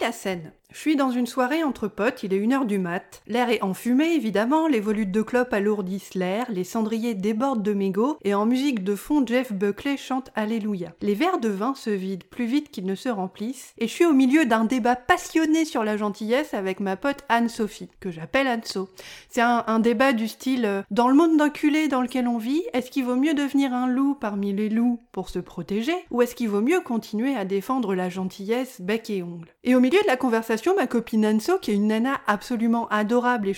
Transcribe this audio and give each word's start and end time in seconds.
la 0.00 0.12
scène. 0.12 0.52
Je 0.74 0.80
suis 0.80 0.96
dans 0.96 1.12
une 1.12 1.28
soirée 1.28 1.62
entre 1.62 1.86
potes, 1.86 2.24
il 2.24 2.34
est 2.34 2.38
une 2.38 2.52
heure 2.52 2.64
du 2.64 2.80
mat. 2.80 3.22
L'air 3.28 3.48
est 3.48 3.62
enfumé 3.62 4.06
évidemment, 4.06 4.66
les 4.66 4.80
volutes 4.80 5.12
de 5.12 5.22
clopes 5.22 5.52
alourdissent 5.52 6.14
l'air, 6.14 6.46
les 6.50 6.64
cendriers 6.64 7.14
débordent 7.14 7.62
de 7.62 7.72
mégots 7.72 8.18
et 8.24 8.34
en 8.34 8.44
musique 8.44 8.82
de 8.82 8.96
fond 8.96 9.24
Jeff 9.24 9.52
Buckley 9.52 9.96
chante 9.96 10.32
Alléluia. 10.34 10.92
Les 11.00 11.14
verres 11.14 11.38
de 11.38 11.48
vin 11.48 11.76
se 11.76 11.90
vident 11.90 12.26
plus 12.28 12.46
vite 12.46 12.72
qu'ils 12.72 12.86
ne 12.86 12.96
se 12.96 13.08
remplissent 13.08 13.72
et 13.78 13.86
je 13.86 13.92
suis 13.92 14.04
au 14.04 14.12
milieu 14.12 14.46
d'un 14.46 14.64
débat 14.64 14.96
passionné 14.96 15.64
sur 15.64 15.84
la 15.84 15.96
gentillesse 15.96 16.54
avec 16.54 16.80
ma 16.80 16.96
pote 16.96 17.22
Anne-Sophie, 17.28 17.90
que 18.00 18.10
j'appelle 18.10 18.48
Anne-So. 18.48 18.88
C'est 19.28 19.42
un, 19.42 19.78
débat 19.78 20.12
du 20.12 20.26
style 20.26 20.64
euh, 20.64 20.82
dans 20.90 21.06
le 21.06 21.14
monde 21.14 21.36
d'enculé 21.36 21.86
dans 21.86 22.02
lequel 22.02 22.26
on 22.26 22.38
vit, 22.38 22.64
est-ce 22.72 22.90
qu'il 22.90 23.04
vaut 23.04 23.14
mieux 23.14 23.34
devenir 23.34 23.72
un 23.72 23.86
loup 23.86 24.16
parmi 24.20 24.52
les 24.52 24.70
loups 24.70 24.98
pour 25.12 25.28
se 25.28 25.38
protéger 25.38 25.94
ou 26.10 26.20
est-ce 26.20 26.34
qu'il 26.34 26.48
vaut 26.48 26.62
mieux 26.62 26.80
continuer 26.80 27.36
à 27.36 27.44
défendre 27.44 27.94
la 27.94 28.08
gentillesse 28.08 28.80
bec 28.80 29.08
et 29.08 29.22
ongle? 29.22 29.54
Et 29.62 29.76
au 29.76 29.80
milieu 29.80 30.00
de 30.02 30.08
la 30.08 30.16
conversation 30.16 30.63
ma 30.72 30.86
copine 30.86 31.26
Anso, 31.26 31.58
qui 31.58 31.72
est 31.72 31.74
une 31.74 31.88
nana 31.88 32.20
absolument 32.26 32.88
adorable 32.88 33.48
et 33.48 33.54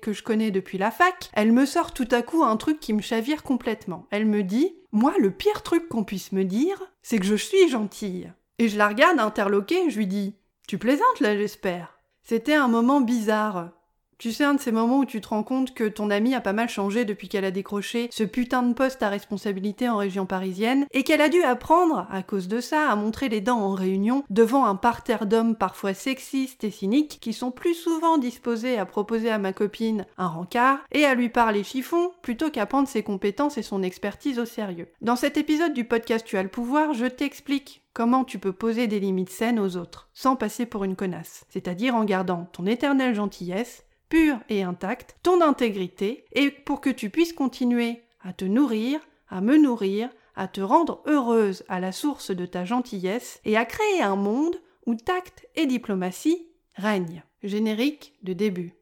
que 0.00 0.12
je 0.12 0.22
connais 0.22 0.50
depuis 0.50 0.78
la 0.78 0.90
fac, 0.90 1.30
elle 1.34 1.52
me 1.52 1.66
sort 1.66 1.92
tout 1.92 2.08
à 2.10 2.22
coup 2.22 2.42
un 2.42 2.56
truc 2.56 2.80
qui 2.80 2.92
me 2.92 3.02
chavire 3.02 3.44
complètement. 3.44 4.06
Elle 4.10 4.26
me 4.26 4.42
dit 4.42 4.74
Moi, 4.90 5.14
le 5.20 5.30
pire 5.30 5.62
truc 5.62 5.88
qu'on 5.88 6.04
puisse 6.04 6.32
me 6.32 6.44
dire, 6.44 6.82
c'est 7.02 7.18
que 7.18 7.26
je 7.26 7.36
suis 7.36 7.68
gentille. 7.68 8.32
Et 8.58 8.68
je 8.68 8.76
la 8.76 8.88
regarde 8.88 9.20
interloquée 9.20 9.88
je 9.88 9.98
lui 9.98 10.08
dis 10.08 10.34
Tu 10.66 10.78
plaisantes 10.78 11.20
là, 11.20 11.36
j'espère. 11.36 11.98
C'était 12.22 12.54
un 12.54 12.68
moment 12.68 13.00
bizarre. 13.00 13.70
Tu 14.18 14.32
sais, 14.32 14.42
un 14.42 14.54
de 14.54 14.60
ces 14.60 14.72
moments 14.72 14.98
où 14.98 15.04
tu 15.04 15.20
te 15.20 15.28
rends 15.28 15.44
compte 15.44 15.74
que 15.74 15.84
ton 15.84 16.10
amie 16.10 16.34
a 16.34 16.40
pas 16.40 16.52
mal 16.52 16.68
changé 16.68 17.04
depuis 17.04 17.28
qu'elle 17.28 17.44
a 17.44 17.52
décroché 17.52 18.08
ce 18.10 18.24
putain 18.24 18.64
de 18.64 18.72
poste 18.72 19.00
à 19.04 19.08
responsabilité 19.08 19.88
en 19.88 19.96
région 19.96 20.26
parisienne, 20.26 20.86
et 20.90 21.04
qu'elle 21.04 21.20
a 21.20 21.28
dû 21.28 21.40
apprendre, 21.44 22.08
à 22.10 22.24
cause 22.24 22.48
de 22.48 22.60
ça, 22.60 22.90
à 22.90 22.96
montrer 22.96 23.28
les 23.28 23.40
dents 23.40 23.60
en 23.60 23.74
réunion 23.74 24.24
devant 24.28 24.64
un 24.64 24.74
parterre 24.74 25.26
d'hommes 25.26 25.54
parfois 25.54 25.94
sexistes 25.94 26.64
et 26.64 26.72
cyniques 26.72 27.18
qui 27.20 27.32
sont 27.32 27.52
plus 27.52 27.74
souvent 27.74 28.18
disposés 28.18 28.76
à 28.76 28.86
proposer 28.86 29.30
à 29.30 29.38
ma 29.38 29.52
copine 29.52 30.04
un 30.16 30.26
rencard 30.26 30.80
et 30.90 31.04
à 31.04 31.14
lui 31.14 31.28
parler 31.28 31.62
chiffon 31.62 32.10
plutôt 32.20 32.50
qu'à 32.50 32.66
prendre 32.66 32.88
ses 32.88 33.04
compétences 33.04 33.56
et 33.56 33.62
son 33.62 33.84
expertise 33.84 34.40
au 34.40 34.44
sérieux. 34.44 34.88
Dans 35.00 35.16
cet 35.16 35.36
épisode 35.36 35.74
du 35.74 35.84
podcast 35.84 36.26
Tu 36.26 36.36
as 36.36 36.42
le 36.42 36.48
pouvoir, 36.48 36.92
je 36.92 37.06
t'explique 37.06 37.82
comment 37.92 38.24
tu 38.24 38.38
peux 38.38 38.52
poser 38.52 38.88
des 38.88 39.00
limites 39.00 39.30
saines 39.30 39.58
aux 39.58 39.76
autres, 39.76 40.08
sans 40.12 40.36
passer 40.36 40.66
pour 40.66 40.84
une 40.84 40.96
connasse, 40.96 41.44
c'est-à-dire 41.48 41.94
en 41.94 42.04
gardant 42.04 42.48
ton 42.52 42.66
éternelle 42.66 43.14
gentillesse 43.14 43.84
pure 44.08 44.38
et 44.48 44.62
intacte, 44.62 45.16
ton 45.22 45.40
intégrité, 45.40 46.24
et 46.32 46.50
pour 46.50 46.80
que 46.80 46.90
tu 46.90 47.10
puisses 47.10 47.32
continuer 47.32 48.02
à 48.22 48.32
te 48.32 48.44
nourrir, 48.44 49.00
à 49.28 49.40
me 49.40 49.56
nourrir, 49.56 50.10
à 50.34 50.48
te 50.48 50.60
rendre 50.60 51.02
heureuse 51.06 51.64
à 51.68 51.80
la 51.80 51.92
source 51.92 52.30
de 52.30 52.46
ta 52.46 52.64
gentillesse 52.64 53.40
et 53.44 53.56
à 53.56 53.64
créer 53.64 54.02
un 54.02 54.16
monde 54.16 54.56
où 54.86 54.94
tact 54.94 55.46
et 55.56 55.66
diplomatie 55.66 56.46
règnent. 56.74 57.22
Générique 57.42 58.14
de 58.22 58.32
début. 58.32 58.77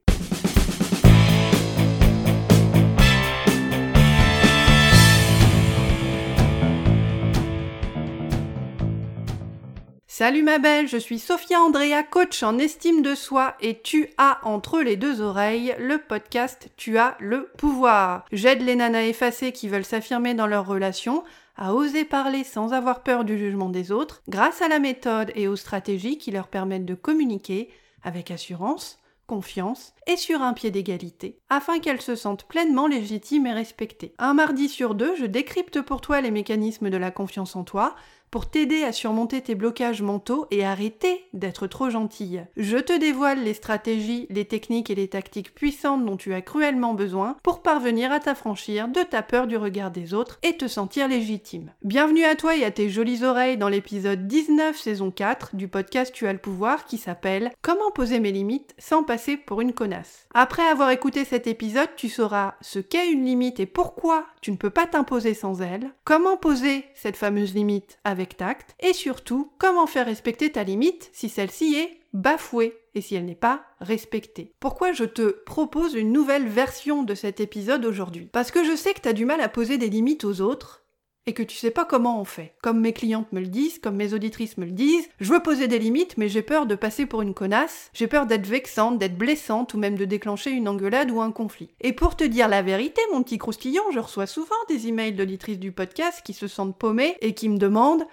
Salut 10.19 10.43
ma 10.43 10.59
belle, 10.59 10.89
je 10.89 10.97
suis 10.97 11.19
Sophia 11.19 11.61
Andrea, 11.61 12.03
coach 12.03 12.43
en 12.43 12.57
estime 12.57 13.03
de 13.03 13.15
soi 13.15 13.55
et 13.61 13.83
tu 13.83 14.09
as 14.17 14.39
entre 14.45 14.81
les 14.81 14.97
deux 14.97 15.21
oreilles 15.21 15.77
le 15.79 15.99
podcast 15.99 16.71
Tu 16.79 16.97
as 16.97 17.19
le 17.21 17.51
pouvoir. 17.59 18.25
J'aide 18.33 18.63
les 18.63 18.77
nanas 18.77 19.03
effacées 19.03 19.53
qui 19.53 19.69
veulent 19.69 19.85
s'affirmer 19.85 20.33
dans 20.33 20.47
leur 20.47 20.67
relation 20.67 21.23
à 21.55 21.75
oser 21.75 22.07
parler 22.07 22.45
sans 22.45 22.73
avoir 22.73 23.03
peur 23.03 23.27
du 23.27 23.37
jugement 23.37 23.69
des 23.69 23.93
autres 23.93 24.23
grâce 24.27 24.63
à 24.63 24.69
la 24.69 24.79
méthode 24.79 25.33
et 25.35 25.49
aux 25.49 25.57
stratégies 25.57 26.17
qui 26.17 26.31
leur 26.31 26.49
permettent 26.49 26.87
de 26.87 26.95
communiquer 26.95 27.69
avec 28.03 28.31
assurance, 28.31 28.99
confiance 29.27 29.93
et 30.07 30.17
sur 30.17 30.41
un 30.41 30.55
pied 30.55 30.71
d'égalité, 30.71 31.41
afin 31.51 31.79
qu'elles 31.79 32.01
se 32.01 32.15
sentent 32.15 32.45
pleinement 32.45 32.87
légitimes 32.87 33.47
et 33.47 33.53
respectées. 33.53 34.15
Un 34.19 34.33
mardi 34.33 34.69
sur 34.69 34.95
deux, 34.95 35.15
je 35.17 35.27
décrypte 35.27 35.83
pour 35.83 36.01
toi 36.01 36.21
les 36.21 36.31
mécanismes 36.31 36.89
de 36.89 36.97
la 36.97 37.11
confiance 37.11 37.57
en 37.57 37.65
toi, 37.65 37.97
pour 38.31 38.49
t'aider 38.49 38.83
à 38.83 38.93
surmonter 38.93 39.41
tes 39.41 39.55
blocages 39.55 40.03
mentaux 40.03 40.47
et 40.51 40.65
arrêter 40.65 41.25
d'être 41.33 41.67
trop 41.67 41.91
gentille. 41.91 42.45
Je 42.57 42.77
te 42.77 42.99
dévoile 42.99 43.43
les 43.43 43.55
stratégies, 43.55 44.27
les 44.31 44.45
techniques 44.45 44.91
et 44.91 44.95
les 44.95 45.09
tactiques 45.09 45.55
puissantes 45.55 46.05
dont 46.05 46.17
tu 46.17 46.35
as 46.35 46.43
cruellement 46.43 46.95
besoin 46.95 47.37
pour 47.43 47.63
parvenir 47.63 48.13
à 48.13 48.21
t'affranchir 48.21 48.89
de 48.89 49.03
ta 49.03 49.23
peur 49.23 49.47
du 49.47 49.57
regard 49.57 49.91
des 49.91 50.15
autres 50.15 50.39
et 50.43 50.57
te 50.57 50.69
sentir 50.69 51.09
légitime. 51.09 51.73
Bienvenue 51.83 52.25
à 52.25 52.35
toi 52.35 52.57
et 52.57 52.65
à 52.65 52.71
tes 52.71 52.89
jolies 52.89 53.25
oreilles 53.25 53.57
dans 53.57 53.69
l'épisode 53.69 54.27
19 54.27 54.77
saison 54.77 55.11
4 55.11 55.57
du 55.57 55.69
podcast 55.69 56.13
Tu 56.15 56.27
as 56.27 56.33
le 56.33 56.39
pouvoir 56.39 56.85
qui 56.85 56.99
s'appelle 56.99 57.51
Comment 57.63 57.91
poser 57.91 58.21
mes 58.21 58.33
limites 58.33 58.75
sans 58.79 59.03
passer 59.03 59.37
pour 59.37 59.61
une 59.61 59.73
connasse. 59.73 60.27
Après 60.35 60.67
avoir 60.67 60.91
écouté 60.91 61.25
cet 61.25 61.47
épisode, 61.47 61.89
tu 61.97 62.09
sauras 62.09 62.55
ce 62.61 62.79
qu'est 62.79 63.11
une 63.11 63.25
limite 63.25 63.61
et 63.61 63.67
pourquoi 63.67 64.27
tu 64.41 64.51
ne 64.51 64.57
peux 64.57 64.71
pas 64.71 64.87
t'imposer 64.87 65.35
sans 65.35 65.63
elle, 65.63 65.91
comment 66.05 66.37
poser 66.37 66.85
cette 66.95 67.17
fameuse 67.17 67.55
limite 67.55 67.99
tact, 68.25 68.75
et 68.81 68.95
surtout 68.95 69.53
comment 69.59 69.87
faire 69.87 70.07
respecter 70.07 70.51
ta 70.51 70.65
limite 70.65 71.11
si 71.13 71.29
celle-ci 71.29 71.75
est 71.77 72.01
bafouée 72.15 72.79
et 72.95 73.03
si 73.03 73.15
elle 73.15 73.27
n'est 73.27 73.35
pas 73.35 73.65
respectée. 73.81 74.55
Pourquoi 74.59 74.93
je 74.93 75.05
te 75.05 75.29
propose 75.45 75.95
une 75.95 76.13
nouvelle 76.13 76.49
version 76.49 77.03
de 77.03 77.15
cet 77.15 77.41
épisode 77.41 77.85
aujourd'hui? 77.85 78.31
Parce 78.33 78.51
que 78.51 78.65
je 78.65 78.75
sais 78.75 78.95
que 78.95 79.03
tu 79.03 79.09
as 79.09 79.13
du 79.13 79.27
mal 79.27 79.43
à 79.43 79.51
poser 79.51 79.77
des 79.77 79.91
limites 79.91 80.25
aux 80.25 80.41
autres 80.41 80.86
et 81.27 81.35
que 81.35 81.43
tu 81.43 81.57
sais 81.57 81.71
pas 81.71 81.85
comment 81.85 82.21
on 82.21 82.25
fait. 82.25 82.55
Comme 82.63 82.81
mes 82.81 82.93
clientes 82.93 83.33
me 83.33 83.41
le 83.41 83.49
disent, 83.49 83.79
comme 83.79 83.97
mes 83.97 84.15
auditrices 84.15 84.59
me 84.59 84.65
le 84.65 84.73
disent, 84.73 85.09
je 85.21 85.33
veux 85.33 85.43
poser 85.43 85.69
des 85.69 85.79
limites, 85.79 86.17
mais 86.17 86.29
j'ai 86.29 86.43
peur 86.43 86.67
de 86.67 86.75
passer 86.75 87.07
pour 87.07 87.23
une 87.23 87.35
connasse, 87.35 87.91
j'ai 87.95 88.07
peur 88.07 88.27
d'être 88.27 88.47
vexante, 88.47 88.99
d'être 88.99 89.19
blessante 89.19 89.75
ou 89.75 89.79
même 89.79 89.97
de 89.97 90.05
déclencher 90.05 90.51
une 90.51 90.69
engueulade 90.69 91.11
ou 91.11 91.21
un 91.21 91.33
conflit. 91.33 91.71
Et 91.81 91.93
pour 91.93 92.17
te 92.17 92.25
dire 92.25 92.49
la 92.49 92.63
vérité, 92.63 93.01
mon 93.13 93.23
petit 93.23 93.39
croustillon, 93.39 93.83
je 93.93 93.99
reçois 93.99 94.27
souvent 94.27 94.55
des 94.69 94.89
emails 94.89 95.15
d'auditrices 95.15 95.59
du 95.59 95.73
podcast 95.73 96.23
qui 96.25 96.33
se 96.33 96.47
sentent 96.47 96.79
paumées 96.79 97.17
et 97.21 97.35
qui 97.35 97.49
me 97.49 97.59
demandent 97.59 98.07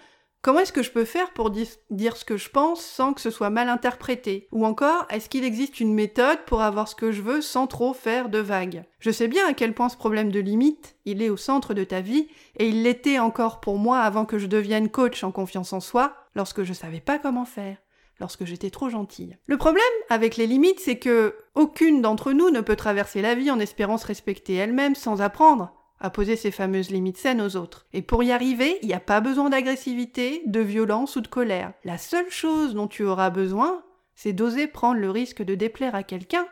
Comment 0.44 0.60
est-ce 0.60 0.74
que 0.74 0.84
je 0.84 0.92
peux 0.92 1.06
faire 1.06 1.32
pour 1.32 1.52
dire 1.52 2.18
ce 2.18 2.26
que 2.26 2.36
je 2.36 2.50
pense 2.50 2.84
sans 2.84 3.14
que 3.14 3.22
ce 3.22 3.32
soit 3.32 3.50
mal 3.50 3.70
interprété? 3.70 4.50
Ou 4.52 4.66
encore, 4.66 5.06
est-ce 5.10 5.30
qu'il 5.30 5.46
existe 5.46 5.80
une 5.80 5.94
méthode 5.94 6.40
pour 6.46 6.62
avoir 6.62 6.90
ce 6.90 6.96
que 6.96 7.14
je 7.14 7.22
veux 7.22 7.40
sans 7.40 7.66
trop 7.66 7.94
faire 7.94 8.28
de 8.28 8.40
vagues? 8.40 8.84
Je 9.00 9.10
sais 9.10 9.30
bien 9.30 9.48
à 9.48 9.54
quel 9.54 9.74
point 9.74 9.88
ce 9.88 9.96
problème 9.96 10.34
de 10.34 10.42
limite, 10.42 10.98
il 11.06 11.22
est 11.22 11.30
au 11.30 11.38
centre 11.38 11.74
de 11.74 11.86
ta 11.86 12.02
vie, 12.02 12.28
et 12.58 12.68
il 12.68 12.84
l'était 12.84 13.20
encore 13.20 13.62
pour 13.62 13.78
moi 13.78 14.02
avant 14.02 14.26
que 14.26 14.38
je 14.38 14.48
devienne 14.48 14.90
coach 14.90 15.24
en 15.24 15.32
confiance 15.32 15.72
en 15.72 15.80
soi, 15.80 16.14
lorsque 16.36 16.64
je 16.64 16.74
savais 16.74 17.00
pas 17.00 17.20
comment 17.20 17.46
faire 17.46 17.78
lorsque 18.20 18.46
j'étais 18.46 18.70
trop 18.70 18.90
gentille. 18.90 19.38
Le 19.48 19.58
problème 19.58 19.84
avec 20.10 20.38
les 20.38 20.48
limites, 20.48 20.80
c'est 20.80 21.00
que 21.00 21.36
aucune 21.56 22.02
d'entre 22.02 22.32
nous 22.32 22.52
ne 22.52 22.62
peut 22.62 22.76
traverser 22.76 23.22
la 23.22 23.36
vie 23.36 23.50
en 23.50 23.60
espérant 23.60 23.98
se 23.98 24.06
respecter 24.06 24.54
elle-même 24.54 24.96
sans 24.96 25.22
apprendre 25.22 25.74
à 26.04 26.10
poser 26.10 26.36
ces 26.36 26.52
fameuses 26.52 26.92
limites 26.92 27.18
saines 27.18 27.42
aux 27.42 27.56
autres. 27.56 27.88
Et 27.94 28.02
pour 28.02 28.24
y 28.24 28.32
arriver, 28.32 28.78
il 28.82 28.88
n'y 28.90 28.94
a 28.94 29.00
pas 29.00 29.22
besoin 29.22 29.50
d'agressivité, 29.50 30.44
de 30.46 30.60
violence 30.60 31.16
ou 31.16 31.22
de 31.22 31.28
colère. 31.28 31.74
La 31.86 31.98
seule 31.98 32.30
chose 32.30 32.76
dont 32.76 32.90
tu 32.90 33.06
auras 33.06 33.30
besoin, 33.30 33.84
c'est 34.14 34.34
d'oser 34.34 34.68
prendre 34.68 35.00
le 35.00 35.10
risque 35.10 35.42
de 35.42 35.56
déplaire 35.56 35.96
à 35.96 36.04
quelqu'un 36.04 36.46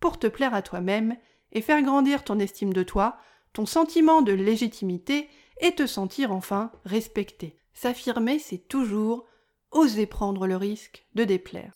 pour 0.00 0.18
te 0.18 0.26
plaire 0.26 0.54
à 0.54 0.60
toi-même 0.60 1.16
et 1.52 1.62
faire 1.62 1.82
grandir 1.82 2.24
ton 2.24 2.40
estime 2.40 2.72
de 2.72 2.82
toi, 2.82 3.16
ton 3.52 3.64
sentiment 3.64 4.22
de 4.22 4.32
légitimité 4.32 5.28
et 5.60 5.72
te 5.72 5.86
sentir 5.86 6.32
enfin 6.32 6.72
respecté. 6.84 7.56
S'affirmer, 7.74 8.40
c'est 8.40 8.68
toujours 8.68 9.26
oser 9.70 10.06
prendre 10.06 10.48
le 10.48 10.56
risque 10.56 11.06
de 11.14 11.22
déplaire. 11.22 11.72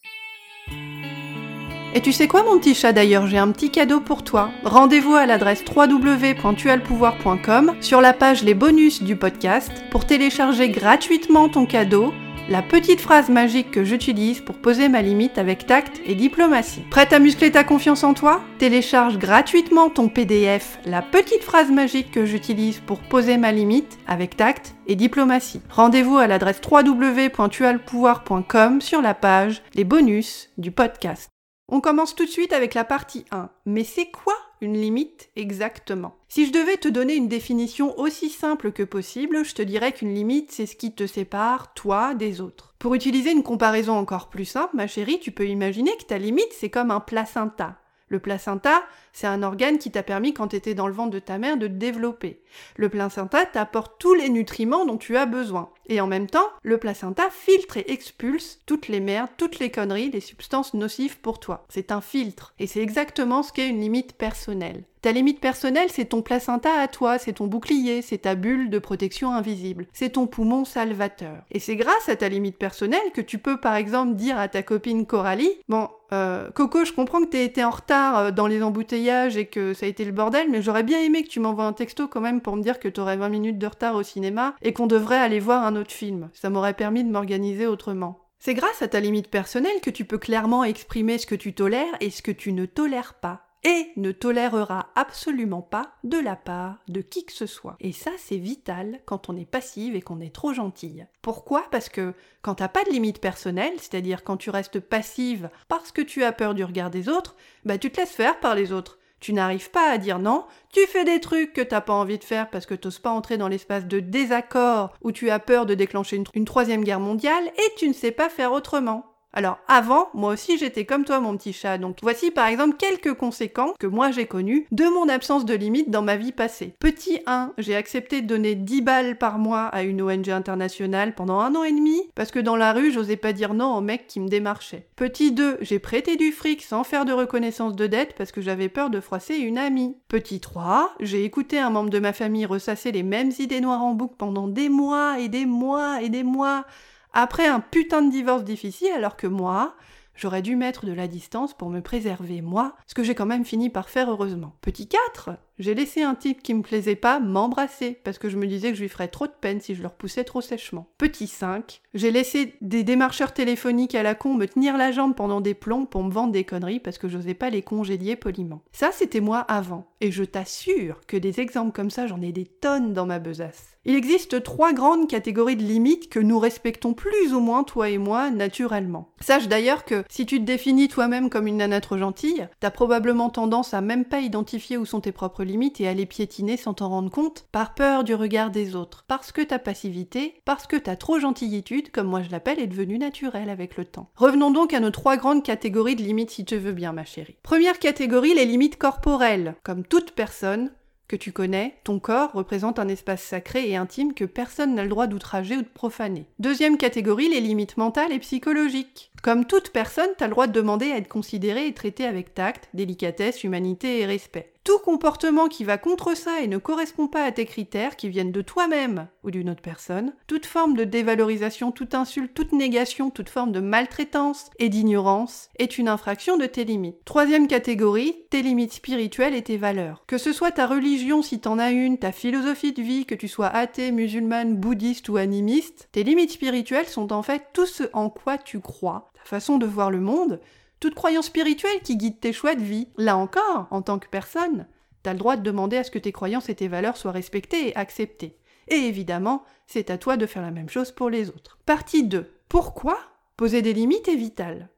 Et 1.92 2.00
tu 2.00 2.12
sais 2.12 2.28
quoi 2.28 2.44
mon 2.44 2.56
petit 2.58 2.74
chat 2.74 2.92
d'ailleurs, 2.92 3.26
j'ai 3.26 3.38
un 3.38 3.50
petit 3.50 3.70
cadeau 3.70 3.98
pour 4.00 4.22
toi. 4.22 4.50
Rendez-vous 4.62 5.14
à 5.14 5.26
l'adresse 5.26 5.64
www.tualpouvoir.com 5.74 7.72
sur 7.80 8.00
la 8.00 8.12
page 8.12 8.44
Les 8.44 8.54
bonus 8.54 9.02
du 9.02 9.16
podcast 9.16 9.72
pour 9.90 10.06
télécharger 10.06 10.68
gratuitement 10.68 11.48
ton 11.48 11.66
cadeau, 11.66 12.14
la 12.48 12.62
petite 12.62 13.00
phrase 13.00 13.28
magique 13.28 13.72
que 13.72 13.82
j'utilise 13.82 14.40
pour 14.40 14.54
poser 14.56 14.88
ma 14.88 15.02
limite 15.02 15.36
avec 15.36 15.66
tact 15.66 16.00
et 16.06 16.14
diplomatie. 16.14 16.84
Prête 16.90 17.12
à 17.12 17.18
muscler 17.18 17.50
ta 17.50 17.64
confiance 17.64 18.04
en 18.04 18.14
toi? 18.14 18.40
Télécharge 18.58 19.18
gratuitement 19.18 19.90
ton 19.90 20.08
PDF, 20.08 20.78
la 20.84 21.02
petite 21.02 21.42
phrase 21.42 21.72
magique 21.72 22.12
que 22.12 22.24
j'utilise 22.24 22.78
pour 22.78 23.00
poser 23.00 23.36
ma 23.36 23.50
limite 23.50 23.98
avec 24.06 24.36
tact 24.36 24.76
et 24.86 24.94
diplomatie. 24.94 25.60
Rendez-vous 25.70 26.18
à 26.18 26.28
l'adresse 26.28 26.60
www.tualpouvoir.com 26.70 28.80
sur 28.80 29.02
la 29.02 29.14
page 29.14 29.60
Les 29.74 29.82
bonus 29.82 30.50
du 30.56 30.70
podcast. 30.70 31.30
On 31.72 31.80
commence 31.80 32.16
tout 32.16 32.24
de 32.24 32.30
suite 32.30 32.52
avec 32.52 32.74
la 32.74 32.82
partie 32.82 33.24
1. 33.30 33.48
Mais 33.64 33.84
c'est 33.84 34.10
quoi 34.10 34.34
une 34.60 34.76
limite 34.76 35.30
exactement? 35.36 36.16
Si 36.28 36.44
je 36.44 36.52
devais 36.52 36.76
te 36.76 36.88
donner 36.88 37.14
une 37.14 37.28
définition 37.28 37.96
aussi 37.96 38.28
simple 38.28 38.72
que 38.72 38.82
possible, 38.82 39.44
je 39.44 39.54
te 39.54 39.62
dirais 39.62 39.92
qu'une 39.92 40.12
limite, 40.12 40.50
c'est 40.50 40.66
ce 40.66 40.74
qui 40.74 40.92
te 40.92 41.06
sépare, 41.06 41.72
toi, 41.74 42.14
des 42.14 42.40
autres. 42.40 42.74
Pour 42.80 42.96
utiliser 42.96 43.30
une 43.30 43.44
comparaison 43.44 43.92
encore 43.92 44.30
plus 44.30 44.46
simple, 44.46 44.74
ma 44.74 44.88
chérie, 44.88 45.20
tu 45.20 45.30
peux 45.30 45.46
imaginer 45.46 45.96
que 45.96 46.06
ta 46.06 46.18
limite, 46.18 46.52
c'est 46.58 46.70
comme 46.70 46.90
un 46.90 46.98
placenta. 46.98 47.76
Le 48.08 48.18
placenta, 48.18 48.82
c'est 49.12 49.26
un 49.26 49.42
organe 49.42 49.78
qui 49.78 49.90
t'a 49.90 50.02
permis 50.02 50.32
quand 50.34 50.48
tu 50.48 50.56
étais 50.56 50.74
dans 50.74 50.86
le 50.86 50.92
ventre 50.92 51.10
de 51.10 51.18
ta 51.18 51.38
mère 51.38 51.56
de 51.56 51.66
te 51.66 51.72
développer. 51.72 52.40
Le 52.76 52.88
placenta 52.88 53.44
t'apporte 53.46 53.94
tous 53.98 54.14
les 54.14 54.28
nutriments 54.28 54.84
dont 54.84 54.96
tu 54.96 55.16
as 55.16 55.26
besoin. 55.26 55.70
Et 55.88 56.00
en 56.00 56.06
même 56.06 56.28
temps, 56.28 56.48
le 56.62 56.78
placenta 56.78 57.28
filtre 57.30 57.76
et 57.76 57.90
expulse 57.90 58.60
toutes 58.66 58.88
les 58.88 59.00
merdes, 59.00 59.30
toutes 59.36 59.58
les 59.58 59.70
conneries, 59.70 60.10
les 60.10 60.20
substances 60.20 60.74
nocives 60.74 61.18
pour 61.18 61.40
toi. 61.40 61.64
C'est 61.68 61.90
un 61.90 62.00
filtre. 62.00 62.54
Et 62.58 62.66
c'est 62.66 62.80
exactement 62.80 63.42
ce 63.42 63.52
qu'est 63.52 63.68
une 63.68 63.80
limite 63.80 64.12
personnelle. 64.12 64.84
Ta 65.02 65.12
limite 65.12 65.40
personnelle, 65.40 65.88
c'est 65.90 66.10
ton 66.10 66.20
placenta 66.20 66.78
à 66.78 66.86
toi, 66.86 67.18
c'est 67.18 67.32
ton 67.32 67.46
bouclier, 67.46 68.02
c'est 68.02 68.18
ta 68.18 68.34
bulle 68.34 68.68
de 68.68 68.78
protection 68.78 69.32
invisible, 69.32 69.86
c'est 69.94 70.10
ton 70.10 70.26
poumon 70.26 70.66
salvateur. 70.66 71.38
Et 71.50 71.58
c'est 71.58 71.76
grâce 71.76 72.08
à 72.08 72.16
ta 72.16 72.28
limite 72.28 72.58
personnelle 72.58 73.10
que 73.14 73.22
tu 73.22 73.38
peux 73.38 73.56
par 73.56 73.76
exemple 73.76 74.14
dire 74.14 74.38
à 74.38 74.48
ta 74.48 74.62
copine 74.62 75.06
Coralie, 75.06 75.56
bon, 75.70 75.88
euh, 76.12 76.50
Coco, 76.50 76.84
je 76.84 76.92
comprends 76.92 77.22
que 77.22 77.28
t'aies 77.28 77.46
été 77.46 77.64
en 77.64 77.70
retard 77.70 78.18
euh, 78.18 78.30
dans 78.30 78.46
les 78.46 78.62
embouteillages 78.62 78.99
et 79.08 79.46
que 79.46 79.72
ça 79.72 79.86
a 79.86 79.88
été 79.88 80.04
le 80.04 80.12
bordel, 80.12 80.50
mais 80.50 80.62
j'aurais 80.62 80.82
bien 80.82 81.00
aimé 81.00 81.22
que 81.22 81.28
tu 81.28 81.40
m'envoies 81.40 81.64
un 81.64 81.72
texto 81.72 82.06
quand 82.06 82.20
même 82.20 82.40
pour 82.40 82.56
me 82.56 82.62
dire 82.62 82.78
que 82.78 82.88
t'aurais 82.88 83.16
20 83.16 83.28
minutes 83.30 83.58
de 83.58 83.66
retard 83.66 83.94
au 83.94 84.02
cinéma 84.02 84.54
et 84.62 84.72
qu'on 84.72 84.86
devrait 84.86 85.18
aller 85.18 85.40
voir 85.40 85.64
un 85.64 85.76
autre 85.76 85.92
film. 85.92 86.28
Ça 86.34 86.50
m'aurait 86.50 86.74
permis 86.74 87.02
de 87.02 87.10
m'organiser 87.10 87.66
autrement. 87.66 88.26
C'est 88.38 88.54
grâce 88.54 88.82
à 88.82 88.88
ta 88.88 89.00
limite 89.00 89.28
personnelle 89.28 89.80
que 89.82 89.90
tu 89.90 90.04
peux 90.04 90.18
clairement 90.18 90.64
exprimer 90.64 91.18
ce 91.18 91.26
que 91.26 91.34
tu 91.34 91.54
tolères 91.54 91.96
et 92.00 92.10
ce 92.10 92.22
que 92.22 92.30
tu 92.30 92.52
ne 92.52 92.66
tolères 92.66 93.14
pas 93.14 93.49
et 93.64 93.92
ne 93.96 94.12
tolérera 94.12 94.88
absolument 94.94 95.62
pas 95.62 95.92
de 96.04 96.18
la 96.18 96.36
part 96.36 96.78
de 96.88 97.00
qui 97.00 97.24
que 97.24 97.32
ce 97.32 97.46
soit. 97.46 97.76
Et 97.80 97.92
ça, 97.92 98.10
c'est 98.18 98.36
vital 98.36 99.00
quand 99.04 99.28
on 99.28 99.36
est 99.36 99.50
passive 99.50 99.94
et 99.94 100.02
qu'on 100.02 100.20
est 100.20 100.34
trop 100.34 100.52
gentille. 100.52 101.06
Pourquoi? 101.22 101.64
Parce 101.70 101.88
que 101.88 102.14
quand 102.42 102.56
t'as 102.56 102.68
pas 102.68 102.84
de 102.84 102.90
limite 102.90 103.20
personnelle, 103.20 103.74
c'est-à-dire 103.76 104.24
quand 104.24 104.36
tu 104.36 104.50
restes 104.50 104.80
passive 104.80 105.50
parce 105.68 105.92
que 105.92 106.02
tu 106.02 106.24
as 106.24 106.32
peur 106.32 106.54
du 106.54 106.64
regard 106.64 106.90
des 106.90 107.08
autres, 107.08 107.36
bah 107.64 107.78
tu 107.78 107.90
te 107.90 108.00
laisses 108.00 108.10
faire 108.10 108.40
par 108.40 108.54
les 108.54 108.72
autres. 108.72 108.98
Tu 109.20 109.34
n'arrives 109.34 109.70
pas 109.70 109.90
à 109.90 109.98
dire 109.98 110.18
non, 110.18 110.46
tu 110.72 110.80
fais 110.86 111.04
des 111.04 111.20
trucs 111.20 111.52
que 111.52 111.60
t'as 111.60 111.82
pas 111.82 111.92
envie 111.92 112.18
de 112.18 112.24
faire 112.24 112.48
parce 112.48 112.64
que 112.64 112.74
t'oses 112.74 112.98
pas 112.98 113.10
entrer 113.10 113.36
dans 113.36 113.48
l'espace 113.48 113.84
de 113.84 114.00
désaccord 114.00 114.94
où 115.02 115.12
tu 115.12 115.28
as 115.28 115.38
peur 115.38 115.66
de 115.66 115.74
déclencher 115.74 116.16
une, 116.16 116.24
une 116.32 116.46
troisième 116.46 116.84
guerre 116.84 117.00
mondiale 117.00 117.52
et 117.54 117.74
tu 117.76 117.86
ne 117.86 117.92
sais 117.92 118.12
pas 118.12 118.30
faire 118.30 118.52
autrement. 118.52 119.09
Alors 119.32 119.58
avant, 119.68 120.08
moi 120.12 120.32
aussi 120.32 120.58
j'étais 120.58 120.84
comme 120.84 121.04
toi 121.04 121.20
mon 121.20 121.36
petit 121.36 121.52
chat, 121.52 121.78
donc 121.78 121.98
voici 122.02 122.32
par 122.32 122.48
exemple 122.48 122.76
quelques 122.76 123.14
conséquences 123.14 123.76
que 123.78 123.86
moi 123.86 124.10
j'ai 124.10 124.26
connues 124.26 124.66
de 124.72 124.84
mon 124.84 125.08
absence 125.08 125.44
de 125.44 125.54
limite 125.54 125.90
dans 125.90 126.02
ma 126.02 126.16
vie 126.16 126.32
passée. 126.32 126.74
Petit 126.80 127.20
1, 127.26 127.52
j'ai 127.58 127.76
accepté 127.76 128.22
de 128.22 128.26
donner 128.26 128.56
10 128.56 128.82
balles 128.82 129.18
par 129.18 129.38
mois 129.38 129.66
à 129.66 129.82
une 129.82 130.02
ONG 130.02 130.30
internationale 130.30 131.14
pendant 131.14 131.38
un 131.38 131.54
an 131.54 131.62
et 131.62 131.70
demi, 131.70 132.10
parce 132.16 132.32
que 132.32 132.40
dans 132.40 132.56
la 132.56 132.72
rue 132.72 132.90
j'osais 132.90 133.16
pas 133.16 133.32
dire 133.32 133.54
non 133.54 133.76
aux 133.76 133.80
mecs 133.80 134.08
qui 134.08 134.18
me 134.18 134.28
démarchaient. 134.28 134.86
Petit 134.96 135.30
2, 135.30 135.58
j'ai 135.60 135.78
prêté 135.78 136.16
du 136.16 136.32
fric 136.32 136.62
sans 136.62 136.82
faire 136.82 137.04
de 137.04 137.12
reconnaissance 137.12 137.76
de 137.76 137.86
dette 137.86 138.14
parce 138.16 138.32
que 138.32 138.40
j'avais 138.40 138.68
peur 138.68 138.90
de 138.90 139.00
froisser 139.00 139.36
une 139.36 139.58
amie. 139.58 139.96
Petit 140.08 140.40
3, 140.40 140.94
j'ai 140.98 141.24
écouté 141.24 141.60
un 141.60 141.70
membre 141.70 141.90
de 141.90 142.00
ma 142.00 142.12
famille 142.12 142.46
ressasser 142.46 142.90
les 142.90 143.04
mêmes 143.04 143.30
idées 143.38 143.60
noires 143.60 143.84
en 143.84 143.94
boucle 143.94 144.16
pendant 144.18 144.48
des 144.48 144.68
mois 144.68 145.20
et 145.20 145.28
des 145.28 145.46
mois 145.46 146.02
et 146.02 146.08
des 146.08 146.24
mois 146.24 146.64
après 147.12 147.46
un 147.46 147.60
putain 147.60 148.02
de 148.02 148.10
divorce 148.10 148.44
difficile, 148.44 148.92
alors 148.94 149.16
que 149.16 149.26
moi, 149.26 149.74
j'aurais 150.14 150.42
dû 150.42 150.56
mettre 150.56 150.86
de 150.86 150.92
la 150.92 151.08
distance 151.08 151.54
pour 151.54 151.70
me 151.70 151.80
préserver, 151.80 152.42
moi, 152.42 152.74
ce 152.86 152.94
que 152.94 153.02
j'ai 153.02 153.14
quand 153.14 153.26
même 153.26 153.44
fini 153.44 153.70
par 153.70 153.88
faire 153.88 154.10
heureusement. 154.10 154.54
Petit 154.60 154.88
4, 154.88 155.30
j'ai 155.60 155.74
laissé 155.74 156.02
un 156.02 156.14
type 156.14 156.42
qui 156.42 156.54
me 156.54 156.62
plaisait 156.62 156.96
pas 156.96 157.20
m'embrasser 157.20 157.98
parce 158.02 158.18
que 158.18 158.30
je 158.30 158.38
me 158.38 158.46
disais 158.46 158.70
que 158.70 158.76
je 158.76 158.82
lui 158.82 158.88
ferais 158.88 159.08
trop 159.08 159.26
de 159.26 159.32
peine 159.38 159.60
si 159.60 159.74
je 159.74 159.82
le 159.82 159.88
repoussais 159.88 160.24
trop 160.24 160.40
sèchement. 160.40 160.88
Petit 160.96 161.26
5, 161.26 161.82
j'ai 161.92 162.10
laissé 162.10 162.54
des 162.62 162.82
démarcheurs 162.82 163.34
téléphoniques 163.34 163.94
à 163.94 164.02
la 164.02 164.14
con 164.14 164.34
me 164.34 164.46
tenir 164.46 164.78
la 164.78 164.90
jambe 164.90 165.14
pendant 165.14 165.42
des 165.42 165.54
plombs 165.54 165.84
pour 165.84 166.02
me 166.02 166.10
vendre 166.10 166.32
des 166.32 166.44
conneries 166.44 166.80
parce 166.80 166.96
que 166.96 167.08
j'osais 167.08 167.34
pas 167.34 167.50
les 167.50 167.62
congédier 167.62 168.16
poliment. 168.16 168.62
Ça, 168.72 168.90
c'était 168.90 169.20
moi 169.20 169.40
avant. 169.40 169.86
Et 170.00 170.10
je 170.10 170.24
t'assure 170.24 171.02
que 171.06 171.18
des 171.18 171.40
exemples 171.40 171.72
comme 171.72 171.90
ça, 171.90 172.06
j'en 172.06 172.22
ai 172.22 172.32
des 172.32 172.46
tonnes 172.46 172.94
dans 172.94 173.04
ma 173.04 173.18
besace. 173.18 173.76
Il 173.86 173.94
existe 173.94 174.42
trois 174.42 174.74
grandes 174.74 175.08
catégories 175.08 175.56
de 175.56 175.62
limites 175.62 176.10
que 176.10 176.20
nous 176.20 176.38
respectons 176.38 176.92
plus 176.92 177.32
ou 177.32 177.40
moins, 177.40 177.64
toi 177.64 177.88
et 177.88 177.96
moi, 177.96 178.30
naturellement. 178.30 179.08
Sache 179.20 179.48
d'ailleurs 179.48 179.86
que 179.86 180.04
si 180.10 180.26
tu 180.26 180.38
te 180.38 180.44
définis 180.44 180.88
toi-même 180.88 181.30
comme 181.30 181.46
une 181.46 181.56
nana 181.56 181.80
trop 181.80 181.96
gentille, 181.96 182.46
t'as 182.60 182.70
probablement 182.70 183.30
tendance 183.30 183.72
à 183.72 183.80
même 183.80 184.04
pas 184.04 184.20
identifier 184.20 184.76
où 184.76 184.84
sont 184.84 185.00
tes 185.00 185.12
propres 185.12 185.44
limites 185.44 185.49
et 185.78 185.88
à 185.88 185.94
les 185.94 186.06
piétiner 186.06 186.56
sans 186.56 186.74
t'en 186.74 186.88
rendre 186.88 187.10
compte, 187.10 187.46
par 187.52 187.74
peur 187.74 188.04
du 188.04 188.14
regard 188.14 188.50
des 188.50 188.76
autres, 188.76 189.04
parce 189.08 189.32
que 189.32 189.42
ta 189.42 189.58
passivité, 189.58 190.40
parce 190.44 190.66
que 190.66 190.76
ta 190.76 190.96
trop 190.96 191.18
gentillitude, 191.18 191.90
comme 191.90 192.06
moi 192.06 192.22
je 192.22 192.30
l'appelle, 192.30 192.60
est 192.60 192.66
devenue 192.66 192.98
naturelle 192.98 193.50
avec 193.50 193.76
le 193.76 193.84
temps. 193.84 194.10
Revenons 194.16 194.50
donc 194.50 194.72
à 194.72 194.80
nos 194.80 194.90
trois 194.90 195.16
grandes 195.16 195.42
catégories 195.42 195.96
de 195.96 196.02
limites 196.02 196.30
si 196.30 196.44
tu 196.44 196.56
veux 196.56 196.72
bien, 196.72 196.92
ma 196.92 197.04
chérie. 197.04 197.36
Première 197.42 197.78
catégorie, 197.78 198.34
les 198.34 198.46
limites 198.46 198.78
corporelles. 198.78 199.54
Comme 199.62 199.84
toute 199.84 200.12
personne, 200.12 200.70
que 201.10 201.16
tu 201.16 201.32
connais, 201.32 201.74
ton 201.82 201.98
corps 201.98 202.30
représente 202.32 202.78
un 202.78 202.86
espace 202.86 203.22
sacré 203.22 203.68
et 203.68 203.76
intime 203.76 204.14
que 204.14 204.24
personne 204.24 204.76
n'a 204.76 204.84
le 204.84 204.88
droit 204.88 205.08
d'outrager 205.08 205.56
ou 205.56 205.62
de 205.62 205.66
profaner. 205.66 206.26
Deuxième 206.38 206.76
catégorie, 206.76 207.28
les 207.28 207.40
limites 207.40 207.76
mentales 207.76 208.12
et 208.12 208.20
psychologiques. 208.20 209.10
Comme 209.22 209.44
toute 209.44 209.70
personne, 209.70 210.10
t'as 210.16 210.26
le 210.26 210.30
droit 210.30 210.46
de 210.46 210.52
demander 210.52 210.92
à 210.92 210.96
être 210.96 211.08
considéré 211.08 211.66
et 211.66 211.74
traité 211.74 212.06
avec 212.06 212.32
tact, 212.32 212.68
délicatesse, 212.74 213.42
humanité 213.42 213.98
et 213.98 214.06
respect. 214.06 214.52
Tout 214.62 214.78
comportement 214.78 215.48
qui 215.48 215.64
va 215.64 215.78
contre 215.78 216.14
ça 216.14 216.42
et 216.42 216.46
ne 216.46 216.58
correspond 216.58 217.08
pas 217.08 217.24
à 217.24 217.32
tes 217.32 217.46
critères, 217.46 217.96
qui 217.96 218.10
viennent 218.10 218.30
de 218.30 218.42
toi-même 218.42 219.08
ou 219.24 219.30
d'une 219.30 219.48
autre 219.48 219.62
personne, 219.62 220.12
toute 220.26 220.44
forme 220.44 220.76
de 220.76 220.84
dévalorisation, 220.84 221.72
toute 221.72 221.94
insulte, 221.94 222.34
toute 222.34 222.52
négation, 222.52 223.08
toute 223.08 223.30
forme 223.30 223.52
de 223.52 223.60
maltraitance 223.60 224.50
et 224.58 224.68
d'ignorance 224.68 225.48
est 225.58 225.78
une 225.78 225.88
infraction 225.88 226.36
de 226.36 226.44
tes 226.44 226.64
limites. 226.64 227.02
Troisième 227.06 227.48
catégorie, 227.48 228.16
tes 228.28 228.42
limites 228.42 228.74
spirituelles 228.74 229.34
et 229.34 229.42
tes 229.42 229.56
valeurs. 229.56 230.04
Que 230.06 230.18
ce 230.18 230.32
soit 230.32 230.52
ta 230.52 230.66
religion 230.66 231.22
si 231.22 231.40
t'en 231.40 231.58
as 231.58 231.70
une, 231.70 231.98
ta 231.98 232.12
philosophie 232.12 232.72
de 232.72 232.82
vie, 232.82 233.06
que 233.06 233.14
tu 233.14 233.28
sois 233.28 233.48
athée, 233.48 233.92
musulmane, 233.92 234.56
bouddhiste 234.56 235.08
ou 235.08 235.16
animiste, 235.16 235.88
tes 235.92 236.02
limites 236.02 236.32
spirituelles 236.32 236.88
sont 236.88 237.12
en 237.12 237.22
fait 237.22 237.46
tout 237.54 237.66
ce 237.66 237.84
en 237.94 238.10
quoi 238.10 238.36
tu 238.36 238.60
crois, 238.60 239.10
ta 239.14 239.24
façon 239.24 239.56
de 239.56 239.66
voir 239.66 239.90
le 239.90 240.00
monde, 240.00 240.38
toute 240.80 240.94
croyance 240.94 241.26
spirituelle 241.26 241.80
qui 241.84 241.96
guide 241.96 242.20
tes 242.20 242.32
choix 242.32 242.54
de 242.54 242.62
vie. 242.62 242.88
Là 242.96 243.16
encore, 243.16 243.68
en 243.70 243.82
tant 243.82 243.98
que 243.98 244.08
personne, 244.08 244.66
t'as 245.02 245.12
le 245.12 245.18
droit 245.18 245.36
de 245.36 245.42
demander 245.42 245.76
à 245.76 245.84
ce 245.84 245.90
que 245.90 245.98
tes 245.98 246.12
croyances 246.12 246.48
et 246.48 246.54
tes 246.54 246.68
valeurs 246.68 246.96
soient 246.96 247.12
respectées 247.12 247.68
et 247.68 247.76
acceptées. 247.76 248.36
Et 248.68 248.76
évidemment, 248.76 249.44
c'est 249.66 249.90
à 249.90 249.98
toi 249.98 250.16
de 250.16 250.26
faire 250.26 250.42
la 250.42 250.50
même 250.50 250.68
chose 250.68 250.92
pour 250.92 251.10
les 251.10 251.28
autres. 251.28 251.58
Partie 251.66 252.04
2. 252.04 252.32
Pourquoi 252.48 252.98
Poser 253.36 253.62
des 253.62 253.72
limites 253.72 254.08
est 254.08 254.16
vital. 254.16 254.68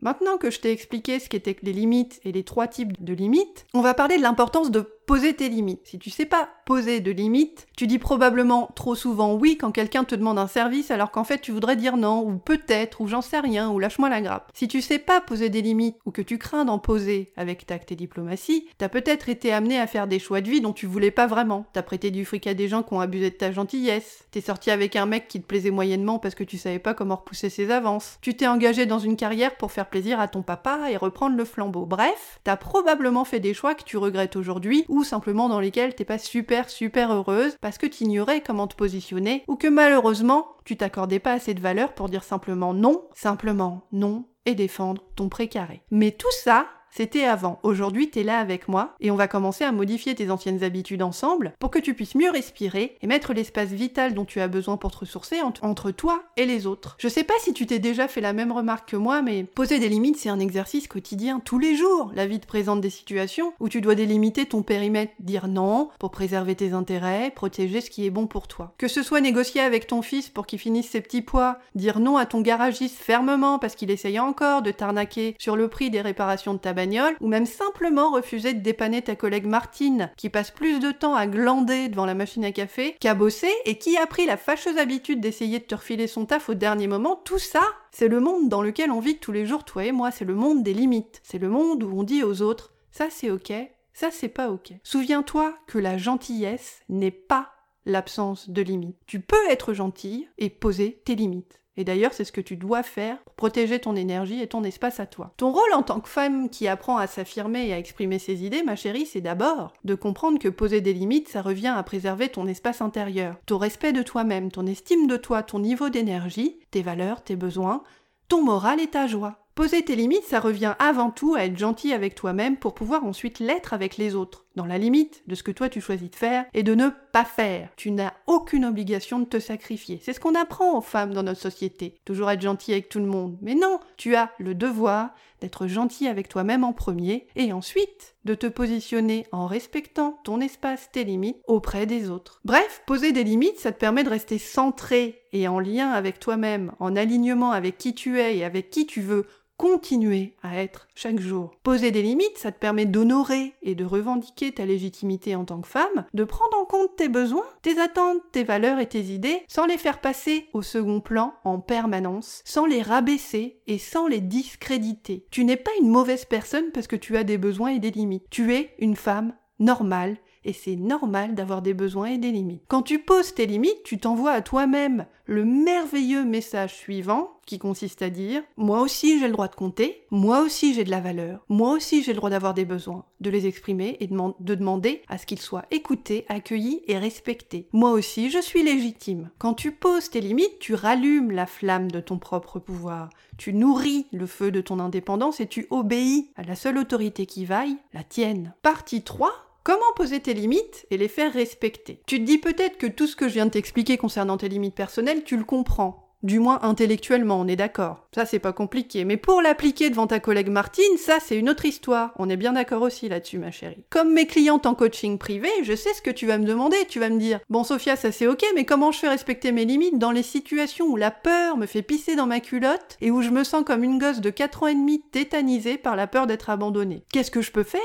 Maintenant 0.00 0.36
que 0.36 0.50
je 0.50 0.60
t'ai 0.60 0.72
expliqué 0.72 1.18
ce 1.18 1.30
qu'étaient 1.30 1.56
les 1.62 1.72
limites 1.72 2.20
et 2.24 2.32
les 2.32 2.44
trois 2.44 2.68
types 2.68 3.02
de 3.02 3.14
limites, 3.14 3.66
on 3.72 3.80
va 3.80 3.94
parler 3.94 4.18
de 4.18 4.22
l'importance 4.22 4.70
de 4.70 4.80
poser 5.06 5.34
tes 5.34 5.48
limites. 5.48 5.80
Si 5.84 5.98
tu 5.98 6.10
sais 6.10 6.26
pas 6.26 6.48
poser 6.66 7.00
de 7.00 7.10
limites, 7.10 7.66
tu 7.76 7.86
dis 7.86 7.98
probablement 7.98 8.70
trop 8.74 8.94
souvent 8.94 9.34
oui 9.34 9.58
quand 9.58 9.70
quelqu'un 9.70 10.04
te 10.04 10.14
demande 10.14 10.38
un 10.38 10.46
service 10.46 10.90
alors 10.90 11.10
qu'en 11.10 11.24
fait 11.24 11.38
tu 11.38 11.52
voudrais 11.52 11.76
dire 11.76 11.96
non, 11.96 12.24
ou 12.26 12.38
peut-être, 12.38 13.00
ou 13.00 13.06
j'en 13.06 13.22
sais 13.22 13.40
rien, 13.40 13.70
ou 13.70 13.78
lâche-moi 13.78 14.08
la 14.08 14.20
grappe. 14.20 14.50
Si 14.54 14.68
tu 14.68 14.80
sais 14.80 14.98
pas 14.98 15.20
poser 15.20 15.50
des 15.50 15.62
limites, 15.62 15.96
ou 16.06 16.10
que 16.10 16.22
tu 16.22 16.38
crains 16.38 16.64
d'en 16.64 16.78
poser 16.78 17.32
avec 17.36 17.66
tact 17.66 17.92
et 17.92 17.96
diplomatie, 17.96 18.66
t'as 18.78 18.88
peut-être 18.88 19.28
été 19.28 19.52
amené 19.52 19.78
à 19.78 19.86
faire 19.86 20.06
des 20.06 20.18
choix 20.18 20.40
de 20.40 20.50
vie 20.50 20.60
dont 20.60 20.72
tu 20.72 20.86
voulais 20.86 21.10
pas 21.10 21.26
vraiment. 21.26 21.66
T'as 21.72 21.82
prêté 21.82 22.10
du 22.10 22.24
fric 22.24 22.46
à 22.46 22.54
des 22.54 22.68
gens 22.68 22.82
qui 22.82 22.94
ont 22.94 23.00
abusé 23.00 23.30
de 23.30 23.36
ta 23.36 23.52
gentillesse. 23.52 24.24
T'es 24.30 24.40
sorti 24.40 24.70
avec 24.70 24.96
un 24.96 25.06
mec 25.06 25.28
qui 25.28 25.40
te 25.40 25.46
plaisait 25.46 25.70
moyennement 25.70 26.18
parce 26.18 26.34
que 26.34 26.44
tu 26.44 26.58
savais 26.58 26.78
pas 26.78 26.94
comment 26.94 27.16
repousser 27.16 27.50
ses 27.50 27.70
avances. 27.70 28.18
Tu 28.22 28.34
t'es 28.34 28.46
engagé 28.46 28.86
dans 28.86 28.98
une 28.98 29.16
carrière 29.16 29.56
pour 29.56 29.72
faire 29.72 29.88
plaisir 29.88 30.20
à 30.20 30.28
ton 30.28 30.42
papa 30.42 30.90
et 30.90 30.96
reprendre 30.96 31.36
le 31.36 31.44
flambeau. 31.44 31.86
Bref, 31.86 32.40
t'as 32.44 32.56
probablement 32.56 33.24
fait 33.24 33.40
des 33.40 33.54
choix 33.54 33.74
que 33.74 33.84
tu 33.84 33.96
regrettes 33.96 34.36
aujourd'hui 34.36 34.84
ou 34.94 35.02
simplement 35.02 35.48
dans 35.48 35.58
lesquels 35.58 35.96
t'es 35.96 36.04
pas 36.04 36.18
super 36.18 36.70
super 36.70 37.12
heureuse 37.12 37.56
parce 37.60 37.78
que 37.78 37.86
t'ignorais 37.86 38.40
comment 38.40 38.68
te 38.68 38.76
positionner 38.76 39.42
ou 39.48 39.56
que 39.56 39.66
malheureusement 39.66 40.46
tu 40.64 40.76
t'accordais 40.76 41.18
pas 41.18 41.32
assez 41.32 41.52
de 41.52 41.60
valeur 41.60 41.94
pour 41.94 42.08
dire 42.08 42.22
simplement 42.22 42.72
non, 42.72 43.08
simplement 43.12 43.88
non 43.90 44.28
et 44.46 44.54
défendre 44.54 45.02
ton 45.16 45.28
précaré. 45.28 45.82
Mais 45.90 46.12
tout 46.12 46.30
ça, 46.30 46.68
c'était 46.96 47.24
avant. 47.24 47.58
Aujourd'hui, 47.64 48.08
t'es 48.08 48.22
là 48.22 48.38
avec 48.38 48.68
moi 48.68 48.94
et 49.00 49.10
on 49.10 49.16
va 49.16 49.26
commencer 49.26 49.64
à 49.64 49.72
modifier 49.72 50.14
tes 50.14 50.30
anciennes 50.30 50.62
habitudes 50.62 51.02
ensemble 51.02 51.52
pour 51.58 51.72
que 51.72 51.80
tu 51.80 51.92
puisses 51.92 52.14
mieux 52.14 52.30
respirer 52.30 52.96
et 53.02 53.08
mettre 53.08 53.34
l'espace 53.34 53.70
vital 53.70 54.14
dont 54.14 54.24
tu 54.24 54.40
as 54.40 54.46
besoin 54.46 54.76
pour 54.76 54.92
te 54.92 54.98
ressourcer 54.98 55.38
entre 55.42 55.90
toi 55.90 56.22
et 56.36 56.46
les 56.46 56.68
autres. 56.68 56.94
Je 57.00 57.08
sais 57.08 57.24
pas 57.24 57.34
si 57.40 57.52
tu 57.52 57.66
t'es 57.66 57.80
déjà 57.80 58.06
fait 58.06 58.20
la 58.20 58.32
même 58.32 58.52
remarque 58.52 58.90
que 58.90 58.96
moi, 58.96 59.22
mais 59.22 59.42
poser 59.42 59.80
des 59.80 59.88
limites, 59.88 60.18
c'est 60.18 60.28
un 60.28 60.38
exercice 60.38 60.86
quotidien 60.86 61.40
tous 61.44 61.58
les 61.58 61.74
jours. 61.74 62.12
La 62.14 62.28
vie 62.28 62.38
te 62.38 62.46
présente 62.46 62.80
des 62.80 62.90
situations 62.90 63.54
où 63.58 63.68
tu 63.68 63.80
dois 63.80 63.96
délimiter 63.96 64.46
ton 64.46 64.62
périmètre, 64.62 65.14
dire 65.18 65.48
non 65.48 65.88
pour 65.98 66.12
préserver 66.12 66.54
tes 66.54 66.74
intérêts, 66.74 67.32
protéger 67.34 67.80
ce 67.80 67.90
qui 67.90 68.06
est 68.06 68.10
bon 68.10 68.28
pour 68.28 68.46
toi. 68.46 68.72
Que 68.78 68.86
ce 68.86 69.02
soit 69.02 69.20
négocier 69.20 69.60
avec 69.60 69.88
ton 69.88 70.00
fils 70.00 70.28
pour 70.28 70.46
qu'il 70.46 70.60
finisse 70.60 70.90
ses 70.90 71.00
petits 71.00 71.22
pois, 71.22 71.58
dire 71.74 71.98
non 71.98 72.18
à 72.18 72.24
ton 72.24 72.40
garagiste 72.40 72.98
fermement 72.98 73.58
parce 73.58 73.74
qu'il 73.74 73.90
essaye 73.90 74.20
encore 74.20 74.62
de 74.62 74.70
t'arnaquer 74.70 75.34
sur 75.40 75.56
le 75.56 75.66
prix 75.66 75.90
des 75.90 76.00
réparations 76.00 76.54
de 76.54 76.58
ta 76.58 76.72
bagnole, 76.72 76.83
ou 77.20 77.28
même 77.28 77.46
simplement 77.46 78.10
refuser 78.10 78.54
de 78.54 78.60
dépanner 78.60 79.02
ta 79.02 79.16
collègue 79.16 79.46
Martine, 79.46 80.10
qui 80.16 80.28
passe 80.28 80.50
plus 80.50 80.80
de 80.80 80.90
temps 80.90 81.14
à 81.14 81.26
glander 81.26 81.88
devant 81.88 82.06
la 82.06 82.14
machine 82.14 82.44
à 82.44 82.52
café 82.52 82.96
qu'à 83.00 83.14
bosser, 83.14 83.52
et 83.64 83.78
qui 83.78 83.96
a 83.96 84.06
pris 84.06 84.26
la 84.26 84.36
fâcheuse 84.36 84.78
habitude 84.78 85.20
d'essayer 85.20 85.58
de 85.58 85.64
te 85.64 85.74
refiler 85.74 86.06
son 86.06 86.26
taf 86.26 86.48
au 86.48 86.54
dernier 86.54 86.86
moment, 86.86 87.16
tout 87.16 87.38
ça, 87.38 87.62
c'est 87.90 88.08
le 88.08 88.20
monde 88.20 88.48
dans 88.48 88.62
lequel 88.62 88.90
on 88.90 89.00
vit 89.00 89.18
tous 89.18 89.32
les 89.32 89.46
jours, 89.46 89.64
toi 89.64 89.84
et 89.84 89.92
moi, 89.92 90.10
c'est 90.10 90.24
le 90.24 90.34
monde 90.34 90.62
des 90.62 90.74
limites. 90.74 91.20
C'est 91.22 91.38
le 91.38 91.48
monde 91.48 91.82
où 91.82 91.98
on 91.98 92.02
dit 92.02 92.22
aux 92.22 92.42
autres, 92.42 92.72
ça 92.90 93.08
c'est 93.10 93.30
ok, 93.30 93.52
ça 93.92 94.10
c'est 94.10 94.28
pas 94.28 94.50
ok. 94.50 94.72
Souviens-toi 94.82 95.56
que 95.66 95.78
la 95.78 95.98
gentillesse 95.98 96.80
n'est 96.88 97.10
pas 97.10 97.52
l'absence 97.86 98.48
de 98.48 98.62
limites. 98.62 98.98
Tu 99.06 99.20
peux 99.20 99.50
être 99.50 99.74
gentil 99.74 100.28
et 100.38 100.50
poser 100.50 101.02
tes 101.04 101.14
limites. 101.14 101.60
Et 101.76 101.84
d'ailleurs, 101.84 102.12
c'est 102.12 102.24
ce 102.24 102.32
que 102.32 102.40
tu 102.40 102.56
dois 102.56 102.82
faire 102.82 103.18
pour 103.24 103.34
protéger 103.34 103.80
ton 103.80 103.96
énergie 103.96 104.40
et 104.40 104.46
ton 104.46 104.62
espace 104.62 105.00
à 105.00 105.06
toi. 105.06 105.32
Ton 105.36 105.50
rôle 105.50 105.72
en 105.74 105.82
tant 105.82 106.00
que 106.00 106.08
femme 106.08 106.48
qui 106.48 106.68
apprend 106.68 106.96
à 106.96 107.06
s'affirmer 107.06 107.68
et 107.68 107.72
à 107.72 107.78
exprimer 107.78 108.18
ses 108.18 108.44
idées, 108.44 108.62
ma 108.62 108.76
chérie, 108.76 109.06
c'est 109.06 109.20
d'abord 109.20 109.72
de 109.84 109.94
comprendre 109.94 110.38
que 110.38 110.48
poser 110.48 110.80
des 110.80 110.92
limites, 110.92 111.28
ça 111.28 111.42
revient 111.42 111.74
à 111.76 111.82
préserver 111.82 112.28
ton 112.28 112.46
espace 112.46 112.80
intérieur, 112.80 113.36
ton 113.46 113.58
respect 113.58 113.92
de 113.92 114.02
toi-même, 114.02 114.50
ton 114.50 114.66
estime 114.66 115.06
de 115.06 115.16
toi, 115.16 115.42
ton 115.42 115.58
niveau 115.58 115.88
d'énergie, 115.88 116.58
tes 116.70 116.82
valeurs, 116.82 117.22
tes 117.22 117.36
besoins, 117.36 117.82
ton 118.28 118.42
moral 118.42 118.80
et 118.80 118.88
ta 118.88 119.06
joie. 119.06 119.38
Poser 119.54 119.84
tes 119.84 119.94
limites, 119.94 120.24
ça 120.24 120.40
revient 120.40 120.74
avant 120.80 121.10
tout 121.10 121.36
à 121.36 121.44
être 121.44 121.56
gentil 121.56 121.92
avec 121.92 122.16
toi-même 122.16 122.56
pour 122.56 122.74
pouvoir 122.74 123.04
ensuite 123.04 123.38
l'être 123.38 123.72
avec 123.72 123.96
les 123.98 124.16
autres, 124.16 124.43
dans 124.56 124.66
la 124.66 124.78
limite 124.78 125.22
de 125.26 125.34
ce 125.34 125.42
que 125.42 125.50
toi 125.50 125.68
tu 125.68 125.80
choisis 125.80 126.10
de 126.10 126.16
faire 126.16 126.46
et 126.54 126.62
de 126.62 126.74
ne 126.74 126.88
pas 127.12 127.24
faire. 127.24 127.70
Tu 127.76 127.90
n'as 127.90 128.12
aucune 128.26 128.64
obligation 128.64 129.18
de 129.18 129.24
te 129.24 129.40
sacrifier. 129.40 130.00
C'est 130.02 130.12
ce 130.12 130.20
qu'on 130.20 130.34
apprend 130.34 130.76
aux 130.76 130.82
femmes 130.82 131.14
dans 131.14 131.22
notre 131.22 131.40
société. 131.40 131.94
Toujours 132.04 132.30
être 132.30 132.40
gentil 132.40 132.72
avec 132.72 132.88
tout 132.88 133.00
le 133.00 133.06
monde. 133.06 133.36
Mais 133.42 133.54
non, 133.54 133.80
tu 133.96 134.14
as 134.16 134.30
le 134.38 134.54
devoir 134.54 135.10
d'être 135.40 135.66
gentil 135.66 136.08
avec 136.08 136.28
toi-même 136.28 136.64
en 136.64 136.72
premier 136.72 137.26
et 137.36 137.52
ensuite 137.52 138.14
de 138.24 138.34
te 138.34 138.46
positionner 138.46 139.26
en 139.30 139.46
respectant 139.46 140.18
ton 140.24 140.40
espace, 140.40 140.90
tes 140.90 141.04
limites 141.04 141.36
auprès 141.46 141.84
des 141.84 142.08
autres. 142.08 142.40
Bref, 142.44 142.82
poser 142.86 143.12
des 143.12 143.24
limites, 143.24 143.58
ça 143.58 143.72
te 143.72 143.78
permet 143.78 144.04
de 144.04 144.08
rester 144.08 144.38
centré 144.38 145.22
et 145.32 145.46
en 145.48 145.60
lien 145.60 145.90
avec 145.90 146.18
toi-même, 146.18 146.72
en 146.78 146.96
alignement 146.96 147.50
avec 147.50 147.76
qui 147.76 147.94
tu 147.94 148.20
es 148.20 148.38
et 148.38 148.44
avec 148.44 148.70
qui 148.70 148.86
tu 148.86 149.02
veux 149.02 149.26
continuer 149.56 150.34
à 150.42 150.62
être 150.62 150.88
chaque 150.94 151.20
jour. 151.20 151.52
Poser 151.62 151.90
des 151.90 152.02
limites, 152.02 152.38
ça 152.38 152.52
te 152.52 152.58
permet 152.58 152.86
d'honorer 152.86 153.54
et 153.62 153.74
de 153.74 153.84
revendiquer 153.84 154.52
ta 154.52 154.64
légitimité 154.64 155.36
en 155.36 155.44
tant 155.44 155.60
que 155.60 155.68
femme, 155.68 156.04
de 156.12 156.24
prendre 156.24 156.56
en 156.58 156.64
compte 156.64 156.96
tes 156.96 157.08
besoins, 157.08 157.46
tes 157.62 157.80
attentes, 157.80 158.22
tes 158.32 158.44
valeurs 158.44 158.78
et 158.78 158.88
tes 158.88 159.02
idées, 159.02 159.42
sans 159.48 159.66
les 159.66 159.78
faire 159.78 160.00
passer 160.00 160.48
au 160.52 160.62
second 160.62 161.00
plan 161.00 161.34
en 161.44 161.60
permanence, 161.60 162.42
sans 162.44 162.66
les 162.66 162.82
rabaisser 162.82 163.60
et 163.66 163.78
sans 163.78 164.06
les 164.06 164.20
discréditer. 164.20 165.26
Tu 165.30 165.44
n'es 165.44 165.56
pas 165.56 165.70
une 165.80 165.88
mauvaise 165.88 166.24
personne 166.24 166.70
parce 166.72 166.86
que 166.86 166.96
tu 166.96 167.16
as 167.16 167.24
des 167.24 167.38
besoins 167.38 167.70
et 167.70 167.78
des 167.78 167.90
limites. 167.90 168.26
Tu 168.30 168.54
es 168.54 168.74
une 168.78 168.96
femme 168.96 169.34
normale 169.58 170.16
et 170.44 170.52
c'est 170.52 170.76
normal 170.76 171.34
d'avoir 171.34 171.62
des 171.62 171.74
besoins 171.74 172.10
et 172.10 172.18
des 172.18 172.30
limites. 172.30 172.62
Quand 172.68 172.82
tu 172.82 172.98
poses 172.98 173.34
tes 173.34 173.46
limites, 173.46 173.82
tu 173.84 173.98
t'envoies 173.98 174.32
à 174.32 174.42
toi-même 174.42 175.06
le 175.26 175.44
merveilleux 175.44 176.24
message 176.24 176.74
suivant 176.74 177.30
qui 177.46 177.58
consiste 177.58 178.02
à 178.02 178.10
dire 178.10 178.42
moi 178.56 178.80
aussi 178.80 179.18
j'ai 179.18 179.26
le 179.26 179.32
droit 179.32 179.48
de 179.48 179.54
compter, 179.54 180.02
moi 180.10 180.40
aussi 180.40 180.74
j'ai 180.74 180.84
de 180.84 180.90
la 180.90 181.00
valeur, 181.00 181.44
moi 181.48 181.72
aussi 181.72 182.02
j'ai 182.02 182.12
le 182.12 182.16
droit 182.16 182.30
d'avoir 182.30 182.54
des 182.54 182.64
besoins, 182.64 183.04
de 183.20 183.30
les 183.30 183.46
exprimer 183.46 183.96
et 184.00 184.06
de 184.06 184.54
demander 184.54 185.02
à 185.08 185.18
ce 185.18 185.26
qu'ils 185.26 185.40
soient 185.40 185.64
écoutés, 185.70 186.24
accueillis 186.28 186.82
et 186.86 186.98
respectés. 186.98 187.68
Moi 187.72 187.90
aussi 187.90 188.30
je 188.30 188.40
suis 188.40 188.62
légitime. 188.62 189.30
Quand 189.38 189.54
tu 189.54 189.72
poses 189.72 190.10
tes 190.10 190.20
limites, 190.20 190.58
tu 190.58 190.74
rallumes 190.74 191.30
la 191.30 191.46
flamme 191.46 191.90
de 191.90 192.00
ton 192.00 192.18
propre 192.18 192.58
pouvoir, 192.58 193.10
tu 193.36 193.52
nourris 193.52 194.06
le 194.12 194.26
feu 194.26 194.50
de 194.50 194.60
ton 194.60 194.78
indépendance 194.78 195.40
et 195.40 195.46
tu 195.46 195.66
obéis 195.70 196.30
à 196.36 196.42
la 196.42 196.54
seule 196.54 196.78
autorité 196.78 197.26
qui 197.26 197.44
vaille, 197.44 197.76
la 197.92 198.02
tienne. 198.02 198.54
Partie 198.62 199.02
3 199.02 199.32
Comment 199.64 199.80
poser 199.96 200.20
tes 200.20 200.34
limites 200.34 200.84
et 200.90 200.98
les 200.98 201.08
faire 201.08 201.32
respecter? 201.32 202.02
Tu 202.06 202.18
te 202.18 202.24
dis 202.24 202.36
peut-être 202.36 202.76
que 202.76 202.86
tout 202.86 203.06
ce 203.06 203.16
que 203.16 203.28
je 203.28 203.32
viens 203.32 203.46
de 203.46 203.50
t'expliquer 203.50 203.96
concernant 203.96 204.36
tes 204.36 204.50
limites 204.50 204.74
personnelles, 204.74 205.24
tu 205.24 205.38
le 205.38 205.44
comprends. 205.44 206.02
Du 206.22 206.38
moins 206.38 206.58
intellectuellement, 206.62 207.40
on 207.40 207.48
est 207.48 207.56
d'accord. 207.56 208.06
Ça, 208.14 208.26
c'est 208.26 208.38
pas 208.38 208.52
compliqué. 208.52 209.06
Mais 209.06 209.16
pour 209.16 209.40
l'appliquer 209.40 209.88
devant 209.88 210.06
ta 210.06 210.20
collègue 210.20 210.50
Martine, 210.50 210.98
ça, 210.98 211.18
c'est 211.18 211.38
une 211.38 211.48
autre 211.48 211.64
histoire. 211.64 212.12
On 212.18 212.28
est 212.28 212.36
bien 212.36 212.52
d'accord 212.52 212.82
aussi 212.82 213.08
là-dessus, 213.08 213.38
ma 213.38 213.50
chérie. 213.50 213.84
Comme 213.88 214.12
mes 214.12 214.26
clientes 214.26 214.66
en 214.66 214.74
coaching 214.74 215.16
privé, 215.16 215.48
je 215.62 215.74
sais 215.74 215.94
ce 215.94 216.02
que 216.02 216.10
tu 216.10 216.26
vas 216.26 216.36
me 216.36 216.46
demander. 216.46 216.76
Tu 216.88 217.00
vas 217.00 217.08
me 217.08 217.18
dire, 217.18 217.40
bon, 217.48 217.64
Sophia, 217.64 217.96
ça 217.96 218.12
c'est 218.12 218.26
ok, 218.26 218.44
mais 218.54 218.66
comment 218.66 218.92
je 218.92 218.98
fais 218.98 219.08
respecter 219.08 219.50
mes 219.50 219.64
limites 219.64 219.98
dans 219.98 220.12
les 220.12 220.22
situations 220.22 220.86
où 220.86 220.96
la 220.96 221.10
peur 221.10 221.56
me 221.56 221.66
fait 221.66 221.82
pisser 221.82 222.16
dans 222.16 222.26
ma 222.26 222.40
culotte 222.40 222.98
et 223.00 223.10
où 223.10 223.22
je 223.22 223.30
me 223.30 223.44
sens 223.44 223.64
comme 223.64 223.84
une 223.84 223.98
gosse 223.98 224.20
de 224.20 224.30
4 224.30 224.62
ans 224.62 224.68
et 224.68 224.74
demi 224.74 225.02
tétanisée 225.10 225.78
par 225.78 225.96
la 225.96 226.06
peur 226.06 226.26
d'être 226.26 226.50
abandonnée? 226.50 227.04
Qu'est-ce 227.12 227.30
que 227.30 227.42
je 227.42 227.52
peux 227.52 227.64
faire? 227.64 227.80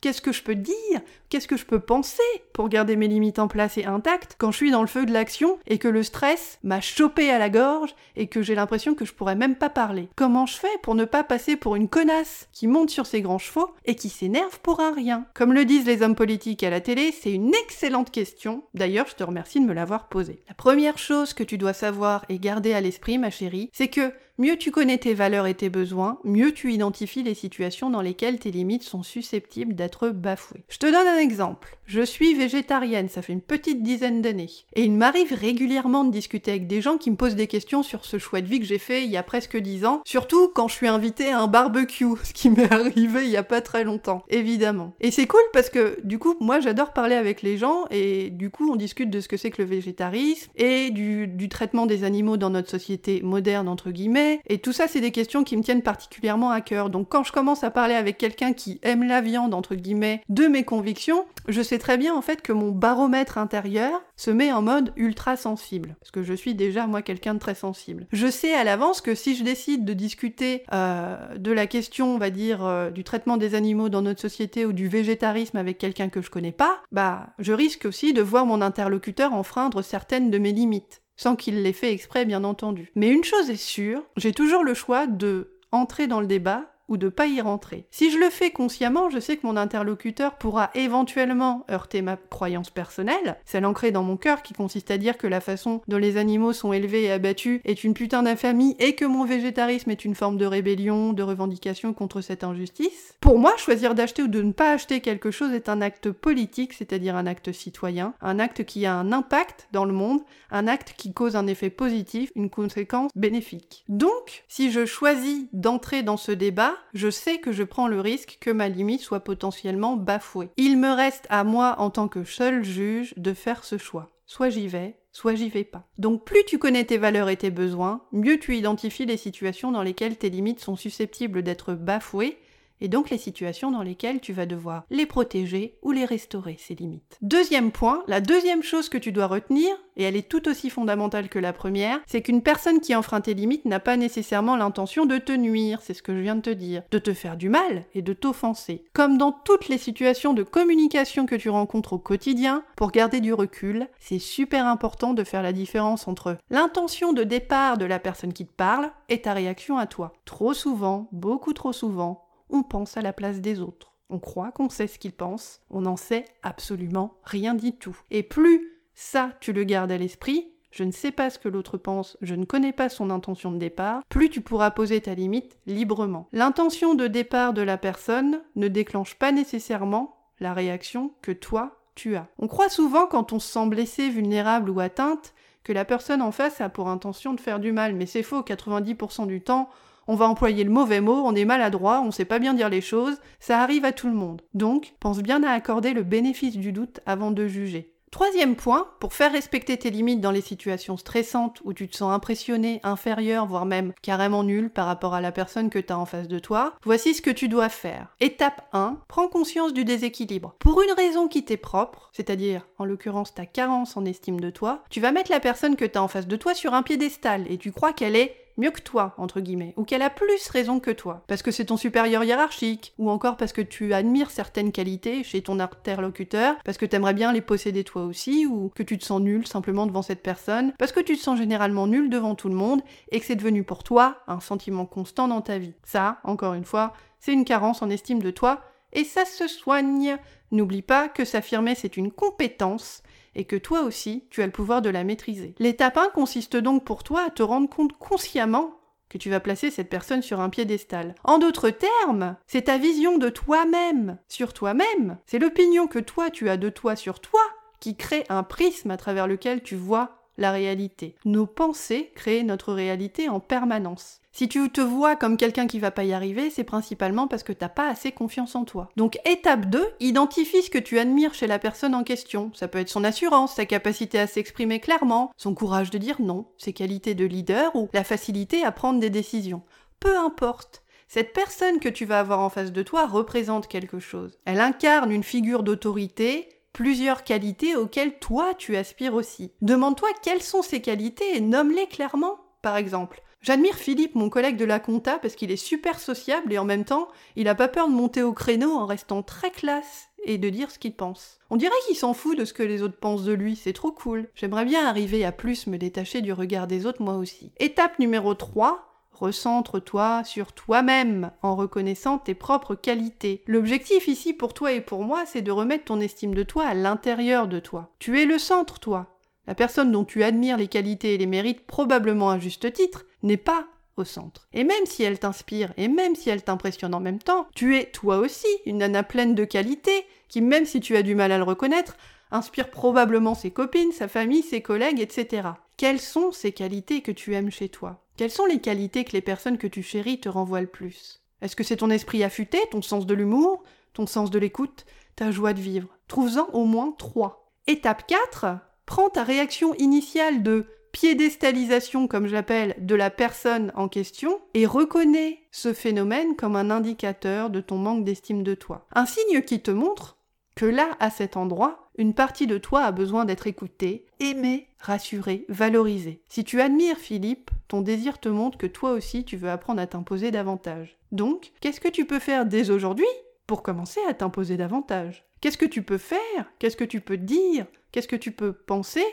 Qu'est-ce 0.00 0.22
que 0.22 0.32
je 0.32 0.42
peux 0.42 0.54
dire? 0.54 1.00
Qu'est-ce 1.28 1.46
que 1.46 1.58
je 1.58 1.66
peux 1.66 1.78
penser 1.78 2.22
pour 2.54 2.70
garder 2.70 2.96
mes 2.96 3.06
limites 3.06 3.38
en 3.38 3.48
place 3.48 3.76
et 3.76 3.84
intactes 3.84 4.34
quand 4.38 4.50
je 4.50 4.56
suis 4.56 4.70
dans 4.70 4.80
le 4.80 4.86
feu 4.86 5.04
de 5.04 5.12
l'action 5.12 5.58
et 5.66 5.76
que 5.76 5.88
le 5.88 6.02
stress 6.02 6.58
m'a 6.62 6.80
chopé 6.80 7.30
à 7.30 7.38
la 7.38 7.50
gorge 7.50 7.94
et 8.16 8.26
que 8.26 8.40
j'ai 8.40 8.54
l'impression 8.54 8.94
que 8.94 9.04
je 9.04 9.12
pourrais 9.12 9.36
même 9.36 9.56
pas 9.56 9.68
parler? 9.68 10.08
Comment 10.16 10.46
je 10.46 10.56
fais 10.56 10.68
pour 10.82 10.94
ne 10.94 11.04
pas 11.04 11.22
passer 11.22 11.56
pour 11.56 11.76
une 11.76 11.88
connasse 11.88 12.48
qui 12.52 12.66
monte 12.66 12.88
sur 12.88 13.04
ses 13.04 13.20
grands 13.20 13.38
chevaux 13.38 13.74
et 13.84 13.94
qui 13.94 14.08
s'énerve 14.08 14.58
pour 14.60 14.80
un 14.80 14.94
rien? 14.94 15.26
Comme 15.34 15.52
le 15.52 15.66
disent 15.66 15.86
les 15.86 16.00
hommes 16.00 16.16
politiques 16.16 16.62
à 16.62 16.70
la 16.70 16.80
télé, 16.80 17.12
c'est 17.12 17.32
une 17.32 17.54
excellente 17.54 18.10
question. 18.10 18.64
D'ailleurs, 18.72 19.06
je 19.06 19.16
te 19.16 19.24
remercie 19.24 19.60
de 19.60 19.66
me 19.66 19.74
l'avoir 19.74 20.08
posée. 20.08 20.42
La 20.48 20.54
première 20.54 20.96
chose 20.96 21.34
que 21.34 21.44
tu 21.44 21.58
dois 21.58 21.74
savoir 21.74 22.24
et 22.30 22.38
garder 22.38 22.72
à 22.72 22.80
l'esprit, 22.80 23.18
ma 23.18 23.30
chérie, 23.30 23.68
c'est 23.74 23.88
que 23.88 24.12
Mieux 24.40 24.56
tu 24.56 24.70
connais 24.70 24.96
tes 24.96 25.12
valeurs 25.12 25.46
et 25.46 25.52
tes 25.52 25.68
besoins, 25.68 26.18
mieux 26.24 26.52
tu 26.52 26.72
identifies 26.72 27.22
les 27.22 27.34
situations 27.34 27.90
dans 27.90 28.00
lesquelles 28.00 28.38
tes 28.38 28.50
limites 28.50 28.82
sont 28.82 29.02
susceptibles 29.02 29.74
d'être 29.74 30.08
bafouées. 30.08 30.64
Je 30.70 30.78
te 30.78 30.86
donne 30.86 31.06
un 31.06 31.18
exemple. 31.18 31.76
Je 31.84 32.00
suis 32.00 32.32
végétarienne, 32.32 33.10
ça 33.10 33.20
fait 33.20 33.34
une 33.34 33.42
petite 33.42 33.82
dizaine 33.82 34.22
d'années. 34.22 34.48
Et 34.76 34.84
il 34.84 34.92
m'arrive 34.92 35.34
régulièrement 35.34 36.04
de 36.04 36.10
discuter 36.10 36.52
avec 36.52 36.66
des 36.66 36.80
gens 36.80 36.96
qui 36.96 37.10
me 37.10 37.16
posent 37.16 37.34
des 37.34 37.48
questions 37.48 37.82
sur 37.82 38.06
ce 38.06 38.16
choix 38.16 38.40
de 38.40 38.46
vie 38.46 38.60
que 38.60 38.64
j'ai 38.64 38.78
fait 38.78 39.04
il 39.04 39.10
y 39.10 39.18
a 39.18 39.22
presque 39.22 39.58
dix 39.58 39.84
ans, 39.84 40.00
surtout 40.06 40.48
quand 40.54 40.68
je 40.68 40.74
suis 40.74 40.88
invitée 40.88 41.32
à 41.32 41.40
un 41.40 41.46
barbecue, 41.46 42.06
ce 42.24 42.32
qui 42.32 42.48
m'est 42.48 42.72
arrivé 42.72 43.24
il 43.24 43.30
y 43.30 43.36
a 43.36 43.42
pas 43.42 43.60
très 43.60 43.84
longtemps, 43.84 44.24
évidemment. 44.30 44.94
Et 45.02 45.10
c'est 45.10 45.26
cool 45.26 45.42
parce 45.52 45.68
que 45.68 45.98
du 46.02 46.18
coup, 46.18 46.34
moi 46.40 46.60
j'adore 46.60 46.94
parler 46.94 47.14
avec 47.14 47.42
les 47.42 47.58
gens 47.58 47.84
et 47.90 48.30
du 48.30 48.48
coup 48.48 48.72
on 48.72 48.76
discute 48.76 49.10
de 49.10 49.20
ce 49.20 49.28
que 49.28 49.36
c'est 49.36 49.50
que 49.50 49.60
le 49.60 49.68
végétarisme 49.68 50.50
et 50.56 50.90
du, 50.90 51.26
du 51.26 51.50
traitement 51.50 51.84
des 51.84 52.04
animaux 52.04 52.38
dans 52.38 52.48
notre 52.48 52.70
société 52.70 53.20
moderne 53.22 53.68
entre 53.68 53.90
guillemets 53.90 54.29
et 54.46 54.58
tout 54.58 54.72
ça, 54.72 54.88
c'est 54.88 55.00
des 55.00 55.10
questions 55.10 55.44
qui 55.44 55.56
me 55.56 55.62
tiennent 55.62 55.82
particulièrement 55.82 56.50
à 56.50 56.60
cœur. 56.60 56.90
Donc 56.90 57.08
quand 57.08 57.24
je 57.24 57.32
commence 57.32 57.64
à 57.64 57.70
parler 57.70 57.94
avec 57.94 58.18
quelqu'un 58.18 58.52
qui 58.52 58.78
aime 58.82 59.04
la 59.04 59.20
viande, 59.20 59.54
entre 59.54 59.74
guillemets, 59.74 60.22
de 60.28 60.46
mes 60.46 60.64
convictions, 60.64 61.24
je 61.48 61.62
sais 61.62 61.78
très 61.78 61.98
bien 61.98 62.14
en 62.14 62.22
fait 62.22 62.42
que 62.42 62.52
mon 62.52 62.70
baromètre 62.70 63.38
intérieur 63.38 64.02
se 64.16 64.30
met 64.30 64.52
en 64.52 64.62
mode 64.62 64.92
ultra 64.96 65.36
sensible. 65.36 65.96
Parce 66.00 66.10
que 66.10 66.22
je 66.22 66.34
suis 66.34 66.54
déjà, 66.54 66.86
moi, 66.86 67.02
quelqu'un 67.02 67.34
de 67.34 67.38
très 67.38 67.54
sensible. 67.54 68.06
Je 68.12 68.26
sais 68.26 68.54
à 68.54 68.64
l'avance 68.64 69.00
que 69.00 69.14
si 69.14 69.34
je 69.34 69.44
décide 69.44 69.84
de 69.84 69.94
discuter 69.94 70.64
euh, 70.72 71.16
de 71.36 71.52
la 71.52 71.66
question, 71.66 72.14
on 72.14 72.18
va 72.18 72.30
dire, 72.30 72.64
euh, 72.64 72.90
du 72.90 73.04
traitement 73.04 73.36
des 73.36 73.54
animaux 73.54 73.88
dans 73.88 74.02
notre 74.02 74.20
société 74.20 74.66
ou 74.66 74.72
du 74.72 74.88
végétarisme 74.88 75.56
avec 75.56 75.78
quelqu'un 75.78 76.08
que 76.08 76.22
je 76.22 76.30
connais 76.30 76.52
pas, 76.52 76.80
bah, 76.92 77.28
je 77.38 77.52
risque 77.52 77.86
aussi 77.86 78.12
de 78.12 78.22
voir 78.22 78.46
mon 78.46 78.60
interlocuteur 78.60 79.32
enfreindre 79.32 79.82
certaines 79.82 80.30
de 80.30 80.38
mes 80.38 80.52
limites 80.52 81.02
sans 81.20 81.36
qu'il 81.36 81.62
l'ait 81.62 81.74
fait 81.74 81.92
exprès 81.92 82.24
bien 82.24 82.44
entendu. 82.44 82.90
Mais 82.94 83.10
une 83.10 83.24
chose 83.24 83.50
est 83.50 83.56
sûre, 83.56 84.02
j'ai 84.16 84.32
toujours 84.32 84.64
le 84.64 84.72
choix 84.72 85.06
de 85.06 85.58
entrer 85.70 86.06
dans 86.06 86.22
le 86.22 86.26
débat 86.26 86.69
ou 86.90 86.98
de 86.98 87.08
pas 87.08 87.26
y 87.26 87.40
rentrer. 87.40 87.86
Si 87.90 88.10
je 88.10 88.18
le 88.18 88.28
fais 88.28 88.50
consciemment, 88.50 89.08
je 89.08 89.20
sais 89.20 89.38
que 89.38 89.46
mon 89.46 89.56
interlocuteur 89.56 90.34
pourra 90.34 90.70
éventuellement 90.74 91.64
heurter 91.70 92.02
ma 92.02 92.16
croyance 92.16 92.68
personnelle, 92.68 93.36
celle 93.46 93.64
ancrée 93.64 93.92
dans 93.92 94.02
mon 94.02 94.18
cœur 94.18 94.42
qui 94.42 94.52
consiste 94.52 94.90
à 94.90 94.98
dire 94.98 95.16
que 95.16 95.26
la 95.26 95.40
façon 95.40 95.80
dont 95.88 95.96
les 95.96 96.18
animaux 96.18 96.52
sont 96.52 96.72
élevés 96.72 97.04
et 97.04 97.12
abattus 97.12 97.60
est 97.64 97.84
une 97.84 97.94
putain 97.94 98.24
d'infamie 98.24 98.76
et 98.80 98.94
que 98.94 99.04
mon 99.04 99.24
végétarisme 99.24 99.90
est 99.90 100.04
une 100.04 100.16
forme 100.16 100.36
de 100.36 100.44
rébellion, 100.44 101.12
de 101.12 101.22
revendication 101.22 101.94
contre 101.94 102.20
cette 102.20 102.44
injustice. 102.44 103.14
Pour 103.20 103.38
moi, 103.38 103.56
choisir 103.56 103.94
d'acheter 103.94 104.22
ou 104.22 104.28
de 104.28 104.42
ne 104.42 104.52
pas 104.52 104.72
acheter 104.72 105.00
quelque 105.00 105.30
chose 105.30 105.52
est 105.52 105.68
un 105.68 105.80
acte 105.80 106.10
politique, 106.10 106.72
c'est-à-dire 106.72 107.14
un 107.14 107.26
acte 107.26 107.52
citoyen, 107.52 108.14
un 108.20 108.40
acte 108.40 108.64
qui 108.64 108.84
a 108.84 108.94
un 108.94 109.12
impact 109.12 109.68
dans 109.72 109.84
le 109.84 109.92
monde, 109.92 110.20
un 110.50 110.66
acte 110.66 110.94
qui 110.96 111.12
cause 111.12 111.36
un 111.36 111.46
effet 111.46 111.70
positif, 111.70 112.32
une 112.34 112.50
conséquence 112.50 113.12
bénéfique. 113.14 113.84
Donc, 113.88 114.44
si 114.48 114.72
je 114.72 114.84
choisis 114.84 115.46
d'entrer 115.52 116.02
dans 116.02 116.16
ce 116.16 116.32
débat, 116.32 116.74
je 116.94 117.10
sais 117.10 117.38
que 117.38 117.52
je 117.52 117.62
prends 117.62 117.88
le 117.88 118.00
risque 118.00 118.38
que 118.40 118.50
ma 118.50 118.68
limite 118.68 119.00
soit 119.00 119.20
potentiellement 119.20 119.96
bafouée. 119.96 120.50
Il 120.56 120.78
me 120.78 120.90
reste 120.90 121.26
à 121.30 121.44
moi, 121.44 121.76
en 121.78 121.90
tant 121.90 122.08
que 122.08 122.24
seul 122.24 122.64
juge, 122.64 123.14
de 123.16 123.34
faire 123.34 123.64
ce 123.64 123.78
choix. 123.78 124.10
Soit 124.26 124.50
j'y 124.50 124.68
vais, 124.68 124.96
soit 125.12 125.34
j'y 125.34 125.48
vais 125.48 125.64
pas. 125.64 125.88
Donc 125.98 126.24
plus 126.24 126.44
tu 126.46 126.58
connais 126.58 126.84
tes 126.84 126.98
valeurs 126.98 127.28
et 127.28 127.36
tes 127.36 127.50
besoins, 127.50 128.02
mieux 128.12 128.38
tu 128.38 128.56
identifies 128.56 129.06
les 129.06 129.16
situations 129.16 129.72
dans 129.72 129.82
lesquelles 129.82 130.16
tes 130.16 130.30
limites 130.30 130.60
sont 130.60 130.76
susceptibles 130.76 131.42
d'être 131.42 131.74
bafouées, 131.74 132.38
et 132.80 132.88
donc 132.88 133.10
les 133.10 133.18
situations 133.18 133.70
dans 133.70 133.82
lesquelles 133.82 134.20
tu 134.20 134.32
vas 134.32 134.46
devoir 134.46 134.84
les 134.90 135.06
protéger 135.06 135.78
ou 135.82 135.92
les 135.92 136.04
restaurer, 136.04 136.56
ces 136.58 136.74
limites. 136.74 137.18
Deuxième 137.22 137.72
point, 137.72 138.02
la 138.06 138.20
deuxième 138.20 138.62
chose 138.62 138.88
que 138.88 138.98
tu 138.98 139.12
dois 139.12 139.26
retenir, 139.26 139.68
et 139.96 140.04
elle 140.04 140.16
est 140.16 140.28
tout 140.28 140.48
aussi 140.48 140.70
fondamentale 140.70 141.28
que 141.28 141.38
la 141.38 141.52
première, 141.52 142.00
c'est 142.06 142.22
qu'une 142.22 142.42
personne 142.42 142.80
qui 142.80 142.94
enfreint 142.94 143.20
tes 143.20 143.34
limites 143.34 143.64
n'a 143.66 143.80
pas 143.80 143.96
nécessairement 143.96 144.56
l'intention 144.56 145.06
de 145.06 145.18
te 145.18 145.32
nuire, 145.32 145.80
c'est 145.82 145.94
ce 145.94 146.02
que 146.02 146.14
je 146.14 146.20
viens 146.20 146.36
de 146.36 146.40
te 146.40 146.50
dire, 146.50 146.82
de 146.90 146.98
te 146.98 147.12
faire 147.12 147.36
du 147.36 147.48
mal 147.48 147.84
et 147.94 148.02
de 148.02 148.12
t'offenser. 148.12 148.84
Comme 148.92 149.18
dans 149.18 149.32
toutes 149.32 149.68
les 149.68 149.78
situations 149.78 150.32
de 150.32 150.42
communication 150.42 151.26
que 151.26 151.34
tu 151.34 151.50
rencontres 151.50 151.94
au 151.94 151.98
quotidien, 151.98 152.64
pour 152.76 152.92
garder 152.92 153.20
du 153.20 153.34
recul, 153.34 153.88
c'est 153.98 154.18
super 154.18 154.66
important 154.66 155.12
de 155.12 155.24
faire 155.24 155.42
la 155.42 155.52
différence 155.52 156.08
entre 156.08 156.38
l'intention 156.50 157.12
de 157.12 157.24
départ 157.24 157.78
de 157.78 157.84
la 157.84 157.98
personne 157.98 158.32
qui 158.32 158.46
te 158.46 158.52
parle 158.52 158.90
et 159.08 159.20
ta 159.20 159.34
réaction 159.34 159.76
à 159.78 159.86
toi. 159.86 160.12
Trop 160.24 160.54
souvent, 160.54 161.08
beaucoup 161.12 161.52
trop 161.52 161.72
souvent, 161.72 162.29
on 162.52 162.62
pense 162.62 162.96
à 162.96 163.02
la 163.02 163.12
place 163.12 163.40
des 163.40 163.60
autres. 163.60 163.92
On 164.08 164.18
croit 164.18 164.50
qu'on 164.50 164.68
sait 164.68 164.86
ce 164.86 164.98
qu'ils 164.98 165.12
pensent, 165.12 165.60
on 165.70 165.82
n'en 165.82 165.96
sait 165.96 166.24
absolument 166.42 167.14
rien 167.22 167.54
du 167.54 167.72
tout. 167.72 167.96
Et 168.10 168.22
plus 168.22 168.68
ça, 168.94 169.32
tu 169.40 169.52
le 169.52 169.64
gardes 169.64 169.92
à 169.92 169.98
l'esprit, 169.98 170.52
je 170.70 170.84
ne 170.84 170.92
sais 170.92 171.10
pas 171.10 171.30
ce 171.30 171.38
que 171.38 171.48
l'autre 171.48 171.78
pense, 171.78 172.16
je 172.20 172.34
ne 172.34 172.44
connais 172.44 172.72
pas 172.72 172.88
son 172.88 173.10
intention 173.10 173.50
de 173.50 173.58
départ, 173.58 174.02
plus 174.08 174.30
tu 174.30 174.40
pourras 174.40 174.70
poser 174.70 175.00
ta 175.00 175.14
limite 175.14 175.58
librement. 175.66 176.28
L'intention 176.32 176.94
de 176.94 177.06
départ 177.06 177.52
de 177.52 177.62
la 177.62 177.76
personne 177.76 178.40
ne 178.56 178.68
déclenche 178.68 179.14
pas 179.14 179.32
nécessairement 179.32 180.16
la 180.38 180.54
réaction 180.54 181.12
que 181.22 181.32
toi, 181.32 181.80
tu 181.94 182.16
as. 182.16 182.28
On 182.38 182.46
croit 182.46 182.68
souvent 182.68 183.06
quand 183.06 183.32
on 183.32 183.40
se 183.40 183.52
sent 183.52 183.66
blessé, 183.66 184.10
vulnérable 184.10 184.70
ou 184.70 184.80
atteinte, 184.80 185.34
que 185.64 185.72
la 185.72 185.84
personne 185.84 186.22
en 186.22 186.32
face 186.32 186.60
a 186.60 186.68
pour 186.68 186.88
intention 186.88 187.34
de 187.34 187.40
faire 187.40 187.60
du 187.60 187.72
mal, 187.72 187.94
mais 187.94 188.06
c'est 188.06 188.22
faux, 188.22 188.40
90% 188.40 189.26
du 189.26 189.42
temps, 189.42 189.68
on 190.10 190.16
va 190.16 190.28
employer 190.28 190.64
le 190.64 190.70
mauvais 190.70 191.00
mot, 191.00 191.22
on 191.24 191.36
est 191.36 191.44
maladroit, 191.44 192.02
on 192.04 192.10
sait 192.10 192.24
pas 192.24 192.40
bien 192.40 192.52
dire 192.52 192.68
les 192.68 192.80
choses, 192.80 193.20
ça 193.38 193.60
arrive 193.60 193.84
à 193.84 193.92
tout 193.92 194.08
le 194.08 194.14
monde. 194.14 194.42
Donc, 194.54 194.94
pense 194.98 195.20
bien 195.20 195.44
à 195.44 195.52
accorder 195.52 195.92
le 195.92 196.02
bénéfice 196.02 196.56
du 196.56 196.72
doute 196.72 196.98
avant 197.06 197.30
de 197.30 197.46
juger. 197.46 197.94
Troisième 198.10 198.56
point, 198.56 198.88
pour 198.98 199.12
faire 199.12 199.30
respecter 199.30 199.76
tes 199.76 199.90
limites 199.90 200.20
dans 200.20 200.32
les 200.32 200.40
situations 200.40 200.96
stressantes 200.96 201.60
où 201.62 201.72
tu 201.72 201.88
te 201.88 201.96
sens 201.96 202.12
impressionné, 202.12 202.80
inférieur, 202.82 203.46
voire 203.46 203.66
même 203.66 203.92
carrément 204.02 204.42
nul 204.42 204.68
par 204.68 204.86
rapport 204.86 205.14
à 205.14 205.20
la 205.20 205.30
personne 205.30 205.70
que 205.70 205.78
tu 205.78 205.92
as 205.92 205.98
en 205.98 206.06
face 206.06 206.26
de 206.26 206.40
toi, 206.40 206.74
voici 206.82 207.14
ce 207.14 207.22
que 207.22 207.30
tu 207.30 207.46
dois 207.46 207.68
faire. 207.68 208.08
Étape 208.18 208.66
1, 208.72 208.98
prends 209.06 209.28
conscience 209.28 209.72
du 209.72 209.84
déséquilibre. 209.84 210.56
Pour 210.58 210.82
une 210.82 210.90
raison 210.90 211.28
qui 211.28 211.44
t'est 211.44 211.56
propre, 211.56 212.10
c'est-à-dire 212.12 212.66
en 212.78 212.84
l'occurrence 212.84 213.32
ta 213.32 213.46
carence 213.46 213.96
en 213.96 214.04
estime 214.04 214.40
de 214.40 214.50
toi, 214.50 214.82
tu 214.90 215.00
vas 215.00 215.12
mettre 215.12 215.30
la 215.30 215.38
personne 215.38 215.76
que 215.76 215.84
tu 215.84 215.96
as 215.96 216.02
en 216.02 216.08
face 216.08 216.26
de 216.26 216.36
toi 216.36 216.52
sur 216.52 216.74
un 216.74 216.82
piédestal 216.82 217.44
et 217.48 217.58
tu 217.58 217.70
crois 217.70 217.92
qu'elle 217.92 218.16
est 218.16 218.34
mieux 218.56 218.70
que 218.70 218.80
toi, 218.80 219.14
entre 219.18 219.40
guillemets, 219.40 219.74
ou 219.76 219.84
qu'elle 219.84 220.02
a 220.02 220.10
plus 220.10 220.48
raison 220.48 220.80
que 220.80 220.90
toi, 220.90 221.24
parce 221.26 221.42
que 221.42 221.50
c'est 221.50 221.66
ton 221.66 221.76
supérieur 221.76 222.24
hiérarchique, 222.24 222.94
ou 222.98 223.10
encore 223.10 223.36
parce 223.36 223.52
que 223.52 223.62
tu 223.62 223.92
admires 223.94 224.30
certaines 224.30 224.72
qualités 224.72 225.24
chez 225.24 225.42
ton 225.42 225.60
interlocuteur, 225.60 226.56
parce 226.64 226.78
que 226.78 226.86
t'aimerais 226.86 227.14
bien 227.14 227.32
les 227.32 227.40
posséder 227.40 227.84
toi 227.84 228.04
aussi, 228.04 228.46
ou 228.46 228.70
que 228.74 228.82
tu 228.82 228.98
te 228.98 229.04
sens 229.04 229.20
nul 229.20 229.46
simplement 229.46 229.86
devant 229.86 230.02
cette 230.02 230.22
personne, 230.22 230.72
parce 230.78 230.92
que 230.92 231.00
tu 231.00 231.16
te 231.16 231.22
sens 231.22 231.38
généralement 231.38 231.86
nul 231.86 232.10
devant 232.10 232.34
tout 232.34 232.48
le 232.48 232.54
monde, 232.54 232.82
et 233.10 233.20
que 233.20 233.26
c'est 233.26 233.36
devenu 233.36 233.64
pour 233.64 233.82
toi 233.82 234.18
un 234.26 234.40
sentiment 234.40 234.86
constant 234.86 235.28
dans 235.28 235.40
ta 235.40 235.58
vie. 235.58 235.74
Ça, 235.84 236.18
encore 236.24 236.54
une 236.54 236.64
fois, 236.64 236.92
c'est 237.18 237.32
une 237.32 237.44
carence 237.44 237.82
en 237.82 237.90
estime 237.90 238.22
de 238.22 238.30
toi, 238.30 238.60
et 238.92 239.04
ça 239.04 239.24
se 239.24 239.46
soigne. 239.46 240.16
N'oublie 240.52 240.82
pas 240.82 241.08
que 241.08 241.24
s'affirmer 241.24 241.74
c'est 241.76 241.96
une 241.96 242.10
compétence, 242.10 243.02
et 243.40 243.44
que 243.44 243.56
toi 243.56 243.80
aussi, 243.80 244.26
tu 244.28 244.42
as 244.42 244.46
le 244.46 244.52
pouvoir 244.52 244.82
de 244.82 244.90
la 244.90 245.02
maîtriser. 245.02 245.54
L'étape 245.58 245.96
1 245.96 246.10
consiste 246.10 246.56
donc 246.56 246.84
pour 246.84 247.02
toi 247.02 247.24
à 247.26 247.30
te 247.30 247.42
rendre 247.42 247.70
compte 247.70 247.96
consciemment 247.98 248.74
que 249.08 249.16
tu 249.16 249.30
vas 249.30 249.40
placer 249.40 249.70
cette 249.70 249.88
personne 249.88 250.20
sur 250.20 250.40
un 250.40 250.50
piédestal. 250.50 251.14
En 251.24 251.38
d'autres 251.38 251.70
termes, 251.70 252.36
c'est 252.46 252.62
ta 252.62 252.76
vision 252.76 253.16
de 253.16 253.30
toi-même 253.30 254.18
sur 254.28 254.52
toi-même, 254.52 255.16
c'est 255.24 255.38
l'opinion 255.38 255.86
que 255.86 255.98
toi 255.98 256.28
tu 256.28 256.50
as 256.50 256.58
de 256.58 256.68
toi 256.68 256.96
sur 256.96 257.18
toi 257.20 257.40
qui 257.80 257.96
crée 257.96 258.24
un 258.28 258.42
prisme 258.42 258.90
à 258.90 258.98
travers 258.98 259.26
lequel 259.26 259.62
tu 259.62 259.74
vois 259.74 260.19
la 260.38 260.50
réalité. 260.52 261.14
Nos 261.24 261.46
pensées 261.46 262.12
créent 262.14 262.42
notre 262.42 262.72
réalité 262.72 263.28
en 263.28 263.40
permanence. 263.40 264.20
Si 264.32 264.48
tu 264.48 264.70
te 264.70 264.80
vois 264.80 265.16
comme 265.16 265.36
quelqu'un 265.36 265.66
qui 265.66 265.80
va 265.80 265.90
pas 265.90 266.04
y 266.04 266.12
arriver, 266.12 266.50
c'est 266.50 266.64
principalement 266.64 267.26
parce 267.26 267.42
que 267.42 267.52
t'as 267.52 267.68
pas 267.68 267.88
assez 267.88 268.12
confiance 268.12 268.54
en 268.54 268.64
toi. 268.64 268.88
Donc 268.96 269.18
étape 269.24 269.66
2, 269.66 269.84
identifie 269.98 270.62
ce 270.62 270.70
que 270.70 270.78
tu 270.78 270.98
admires 270.98 271.34
chez 271.34 271.48
la 271.48 271.58
personne 271.58 271.94
en 271.94 272.04
question. 272.04 272.52
Ça 272.54 272.68
peut 272.68 272.78
être 272.78 272.88
son 272.88 273.02
assurance, 273.02 273.56
sa 273.56 273.66
capacité 273.66 274.20
à 274.20 274.28
s'exprimer 274.28 274.78
clairement, 274.78 275.32
son 275.36 275.54
courage 275.54 275.90
de 275.90 275.98
dire 275.98 276.20
non, 276.20 276.46
ses 276.58 276.72
qualités 276.72 277.14
de 277.14 277.24
leader 277.24 277.74
ou 277.74 277.88
la 277.92 278.04
facilité 278.04 278.64
à 278.64 278.70
prendre 278.70 279.00
des 279.00 279.10
décisions. 279.10 279.62
Peu 279.98 280.16
importe. 280.16 280.82
Cette 281.08 281.32
personne 281.32 281.80
que 281.80 281.88
tu 281.88 282.04
vas 282.04 282.20
avoir 282.20 282.38
en 282.38 282.50
face 282.50 282.70
de 282.70 282.82
toi 282.84 283.08
représente 283.08 283.66
quelque 283.66 283.98
chose. 283.98 284.38
Elle 284.44 284.60
incarne 284.60 285.10
une 285.10 285.24
figure 285.24 285.64
d'autorité, 285.64 286.48
plusieurs 286.72 287.24
qualités 287.24 287.76
auxquelles 287.76 288.18
toi 288.18 288.54
tu 288.54 288.76
aspires 288.76 289.14
aussi. 289.14 289.52
Demande-toi 289.60 290.08
quelles 290.22 290.42
sont 290.42 290.62
ces 290.62 290.80
qualités 290.80 291.36
et 291.36 291.40
nomme-les 291.40 291.86
clairement. 291.86 292.38
Par 292.62 292.76
exemple, 292.76 293.22
J'admire 293.42 293.76
Philippe, 293.76 294.16
mon 294.16 294.28
collègue 294.28 294.58
de 294.58 294.66
la 294.66 294.80
compta, 294.80 295.18
parce 295.18 295.34
qu'il 295.34 295.50
est 295.50 295.56
super 295.56 295.98
sociable 295.98 296.52
et 296.52 296.58
en 296.58 296.66
même 296.66 296.84
temps, 296.84 297.08
il 297.36 297.48
a 297.48 297.54
pas 297.54 297.68
peur 297.68 297.88
de 297.88 297.94
monter 297.94 298.22
au 298.22 298.34
créneau 298.34 298.72
en 298.72 298.84
restant 298.84 299.22
très 299.22 299.50
classe 299.50 300.10
et 300.24 300.36
de 300.36 300.50
dire 300.50 300.70
ce 300.70 300.78
qu'il 300.78 300.94
pense. 300.94 301.38
On 301.48 301.56
dirait 301.56 301.72
qu'il 301.86 301.96
s'en 301.96 302.12
fout 302.12 302.36
de 302.36 302.44
ce 302.44 302.52
que 302.52 302.62
les 302.62 302.82
autres 302.82 302.98
pensent 302.98 303.24
de 303.24 303.32
lui, 303.32 303.56
c'est 303.56 303.72
trop 303.72 303.92
cool. 303.92 304.28
J'aimerais 304.34 304.66
bien 304.66 304.86
arriver 304.86 305.24
à 305.24 305.32
plus 305.32 305.66
me 305.66 305.78
détacher 305.78 306.20
du 306.20 306.34
regard 306.34 306.66
des 306.66 306.84
autres 306.84 307.02
moi 307.02 307.14
aussi. 307.14 307.52
Étape 307.58 307.98
numéro 307.98 308.34
3, 308.34 308.89
Recentre-toi 309.20 310.24
sur 310.24 310.52
toi-même 310.52 311.30
en 311.42 311.54
reconnaissant 311.54 312.16
tes 312.16 312.34
propres 312.34 312.74
qualités. 312.74 313.42
L'objectif 313.46 314.08
ici 314.08 314.32
pour 314.32 314.54
toi 314.54 314.72
et 314.72 314.80
pour 314.80 315.04
moi, 315.04 315.24
c'est 315.26 315.42
de 315.42 315.50
remettre 315.50 315.84
ton 315.84 316.00
estime 316.00 316.34
de 316.34 316.42
toi 316.42 316.64
à 316.64 316.72
l'intérieur 316.72 317.46
de 317.46 317.58
toi. 317.58 317.90
Tu 317.98 318.18
es 318.18 318.24
le 318.24 318.38
centre, 318.38 318.80
toi. 318.80 319.18
La 319.46 319.54
personne 319.54 319.92
dont 319.92 320.06
tu 320.06 320.22
admires 320.22 320.56
les 320.56 320.68
qualités 320.68 321.12
et 321.12 321.18
les 321.18 321.26
mérites, 321.26 321.66
probablement 321.66 322.30
à 322.30 322.38
juste 322.38 322.72
titre, 322.72 323.04
n'est 323.22 323.36
pas 323.36 323.66
au 323.98 324.04
centre. 324.04 324.48
Et 324.54 324.64
même 324.64 324.86
si 324.86 325.02
elle 325.02 325.18
t'inspire, 325.18 325.74
et 325.76 325.88
même 325.88 326.14
si 326.14 326.30
elle 326.30 326.42
t'impressionne 326.42 326.94
en 326.94 327.00
même 327.00 327.18
temps, 327.18 327.46
tu 327.54 327.76
es 327.76 327.90
toi 327.90 328.16
aussi 328.16 328.48
une 328.64 328.78
nana 328.78 329.02
pleine 329.02 329.34
de 329.34 329.44
qualités, 329.44 330.06
qui 330.28 330.40
même 330.40 330.64
si 330.64 330.80
tu 330.80 330.96
as 330.96 331.02
du 331.02 331.14
mal 331.14 331.30
à 331.30 331.36
le 331.36 331.44
reconnaître, 331.44 331.98
inspire 332.30 332.70
probablement 332.70 333.34
ses 333.34 333.50
copines, 333.50 333.92
sa 333.92 334.08
famille, 334.08 334.42
ses 334.42 334.62
collègues, 334.62 335.00
etc. 335.00 335.48
Quelles 335.76 336.00
sont 336.00 336.32
ces 336.32 336.52
qualités 336.52 337.02
que 337.02 337.12
tu 337.12 337.34
aimes 337.34 337.50
chez 337.50 337.68
toi? 337.68 338.02
Quelles 338.20 338.30
sont 338.30 338.44
les 338.44 338.58
qualités 338.58 339.04
que 339.04 339.12
les 339.12 339.22
personnes 339.22 339.56
que 339.56 339.66
tu 339.66 339.82
chéris 339.82 340.20
te 340.20 340.28
renvoient 340.28 340.60
le 340.60 340.66
plus? 340.66 341.22
Est-ce 341.40 341.56
que 341.56 341.64
c'est 341.64 341.78
ton 341.78 341.88
esprit 341.88 342.22
affûté, 342.22 342.58
ton 342.70 342.82
sens 342.82 343.06
de 343.06 343.14
l'humour, 343.14 343.62
ton 343.94 344.06
sens 344.06 344.30
de 344.30 344.38
l'écoute, 344.38 344.84
ta 345.16 345.30
joie 345.30 345.54
de 345.54 345.60
vivre? 345.62 345.88
Trouve-en 346.06 346.46
au 346.52 346.66
moins 346.66 346.94
trois. 346.98 347.50
Étape 347.66 348.06
4, 348.06 348.58
prends 348.84 349.08
ta 349.08 349.24
réaction 349.24 349.72
initiale 349.76 350.42
de 350.42 350.66
piédestalisation, 350.92 352.08
comme 352.08 352.26
je 352.26 352.36
de 352.78 352.94
la 352.94 353.08
personne 353.08 353.72
en 353.74 353.88
question 353.88 354.38
et 354.52 354.66
reconnais 354.66 355.40
ce 355.50 355.72
phénomène 355.72 356.36
comme 356.36 356.56
un 356.56 356.70
indicateur 356.70 357.48
de 357.48 357.62
ton 357.62 357.78
manque 357.78 358.04
d'estime 358.04 358.42
de 358.42 358.54
toi. 358.54 358.86
Un 358.92 359.06
signe 359.06 359.40
qui 359.40 359.62
te 359.62 359.70
montre 359.70 360.18
que 360.56 360.66
là, 360.66 360.90
à 361.00 361.08
cet 361.08 361.38
endroit, 361.38 361.79
une 361.96 362.14
partie 362.14 362.46
de 362.46 362.58
toi 362.58 362.84
a 362.84 362.92
besoin 362.92 363.24
d'être 363.24 363.46
écoutée, 363.46 364.06
aimée, 364.20 364.68
rassurée, 364.78 365.44
valorisée. 365.48 366.22
Si 366.28 366.44
tu 366.44 366.60
admires 366.60 366.98
Philippe, 366.98 367.50
ton 367.68 367.82
désir 367.82 368.18
te 368.18 368.28
montre 368.28 368.58
que 368.58 368.66
toi 368.66 368.92
aussi 368.92 369.24
tu 369.24 369.36
veux 369.36 369.50
apprendre 369.50 369.80
à 369.80 369.86
t'imposer 369.86 370.30
davantage. 370.30 370.96
Donc, 371.12 371.52
qu'est-ce 371.60 371.80
que 371.80 371.88
tu 371.88 372.04
peux 372.04 372.18
faire 372.18 372.46
dès 372.46 372.70
aujourd'hui 372.70 373.06
pour 373.46 373.62
commencer 373.62 374.00
à 374.08 374.14
t'imposer 374.14 374.56
davantage? 374.56 375.24
Qu'est-ce 375.40 375.58
que 375.58 375.66
tu 375.66 375.82
peux 375.82 375.98
faire? 375.98 376.52
Qu'est-ce 376.58 376.76
que 376.76 376.84
tu 376.84 377.00
peux 377.00 377.16
dire? 377.16 377.66
Qu'est-ce 377.92 378.08
que 378.08 378.16
tu 378.16 378.30
peux 378.30 378.52
penser 378.52 379.04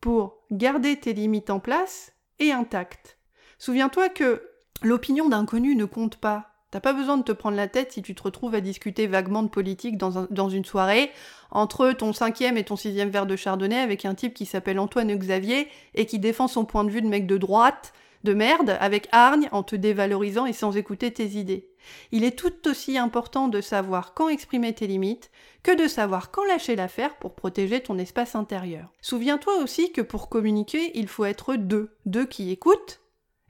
pour 0.00 0.38
garder 0.50 0.96
tes 0.96 1.12
limites 1.12 1.50
en 1.50 1.60
place 1.60 2.12
et 2.38 2.52
intactes? 2.52 3.18
Souviens-toi 3.58 4.08
que 4.08 4.42
l'opinion 4.82 5.28
d'inconnu 5.28 5.76
ne 5.76 5.84
compte 5.84 6.16
pas. 6.16 6.51
T'as 6.72 6.80
pas 6.80 6.94
besoin 6.94 7.18
de 7.18 7.22
te 7.22 7.32
prendre 7.32 7.56
la 7.58 7.68
tête 7.68 7.92
si 7.92 8.00
tu 8.00 8.14
te 8.14 8.22
retrouves 8.22 8.54
à 8.54 8.62
discuter 8.62 9.06
vaguement 9.06 9.42
de 9.42 9.50
politique 9.50 9.98
dans, 9.98 10.26
dans 10.30 10.48
une 10.48 10.64
soirée 10.64 11.10
entre 11.50 11.92
ton 11.92 12.14
cinquième 12.14 12.56
et 12.56 12.64
ton 12.64 12.76
sixième 12.76 13.10
verre 13.10 13.26
de 13.26 13.36
chardonnay 13.36 13.78
avec 13.78 14.06
un 14.06 14.14
type 14.14 14.32
qui 14.32 14.46
s'appelle 14.46 14.78
Antoine 14.78 15.14
Xavier 15.14 15.68
et 15.94 16.06
qui 16.06 16.18
défend 16.18 16.48
son 16.48 16.64
point 16.64 16.84
de 16.84 16.90
vue 16.90 17.02
de 17.02 17.08
mec 17.08 17.26
de 17.26 17.36
droite, 17.36 17.92
de 18.24 18.32
merde, 18.32 18.78
avec 18.80 19.06
hargne, 19.12 19.50
en 19.52 19.62
te 19.62 19.76
dévalorisant 19.76 20.46
et 20.46 20.54
sans 20.54 20.74
écouter 20.78 21.12
tes 21.12 21.26
idées. 21.26 21.68
Il 22.10 22.24
est 22.24 22.38
tout 22.38 22.66
aussi 22.66 22.96
important 22.96 23.48
de 23.48 23.60
savoir 23.60 24.14
quand 24.14 24.30
exprimer 24.30 24.72
tes 24.72 24.86
limites 24.86 25.30
que 25.62 25.76
de 25.76 25.86
savoir 25.86 26.30
quand 26.30 26.44
lâcher 26.44 26.74
l'affaire 26.74 27.16
pour 27.16 27.34
protéger 27.34 27.80
ton 27.80 27.98
espace 27.98 28.34
intérieur. 28.34 28.88
Souviens-toi 29.02 29.58
aussi 29.58 29.92
que 29.92 30.00
pour 30.00 30.30
communiquer, 30.30 30.92
il 30.94 31.08
faut 31.08 31.26
être 31.26 31.56
deux. 31.56 31.90
Deux 32.06 32.24
qui 32.24 32.50
écoutent 32.50 33.01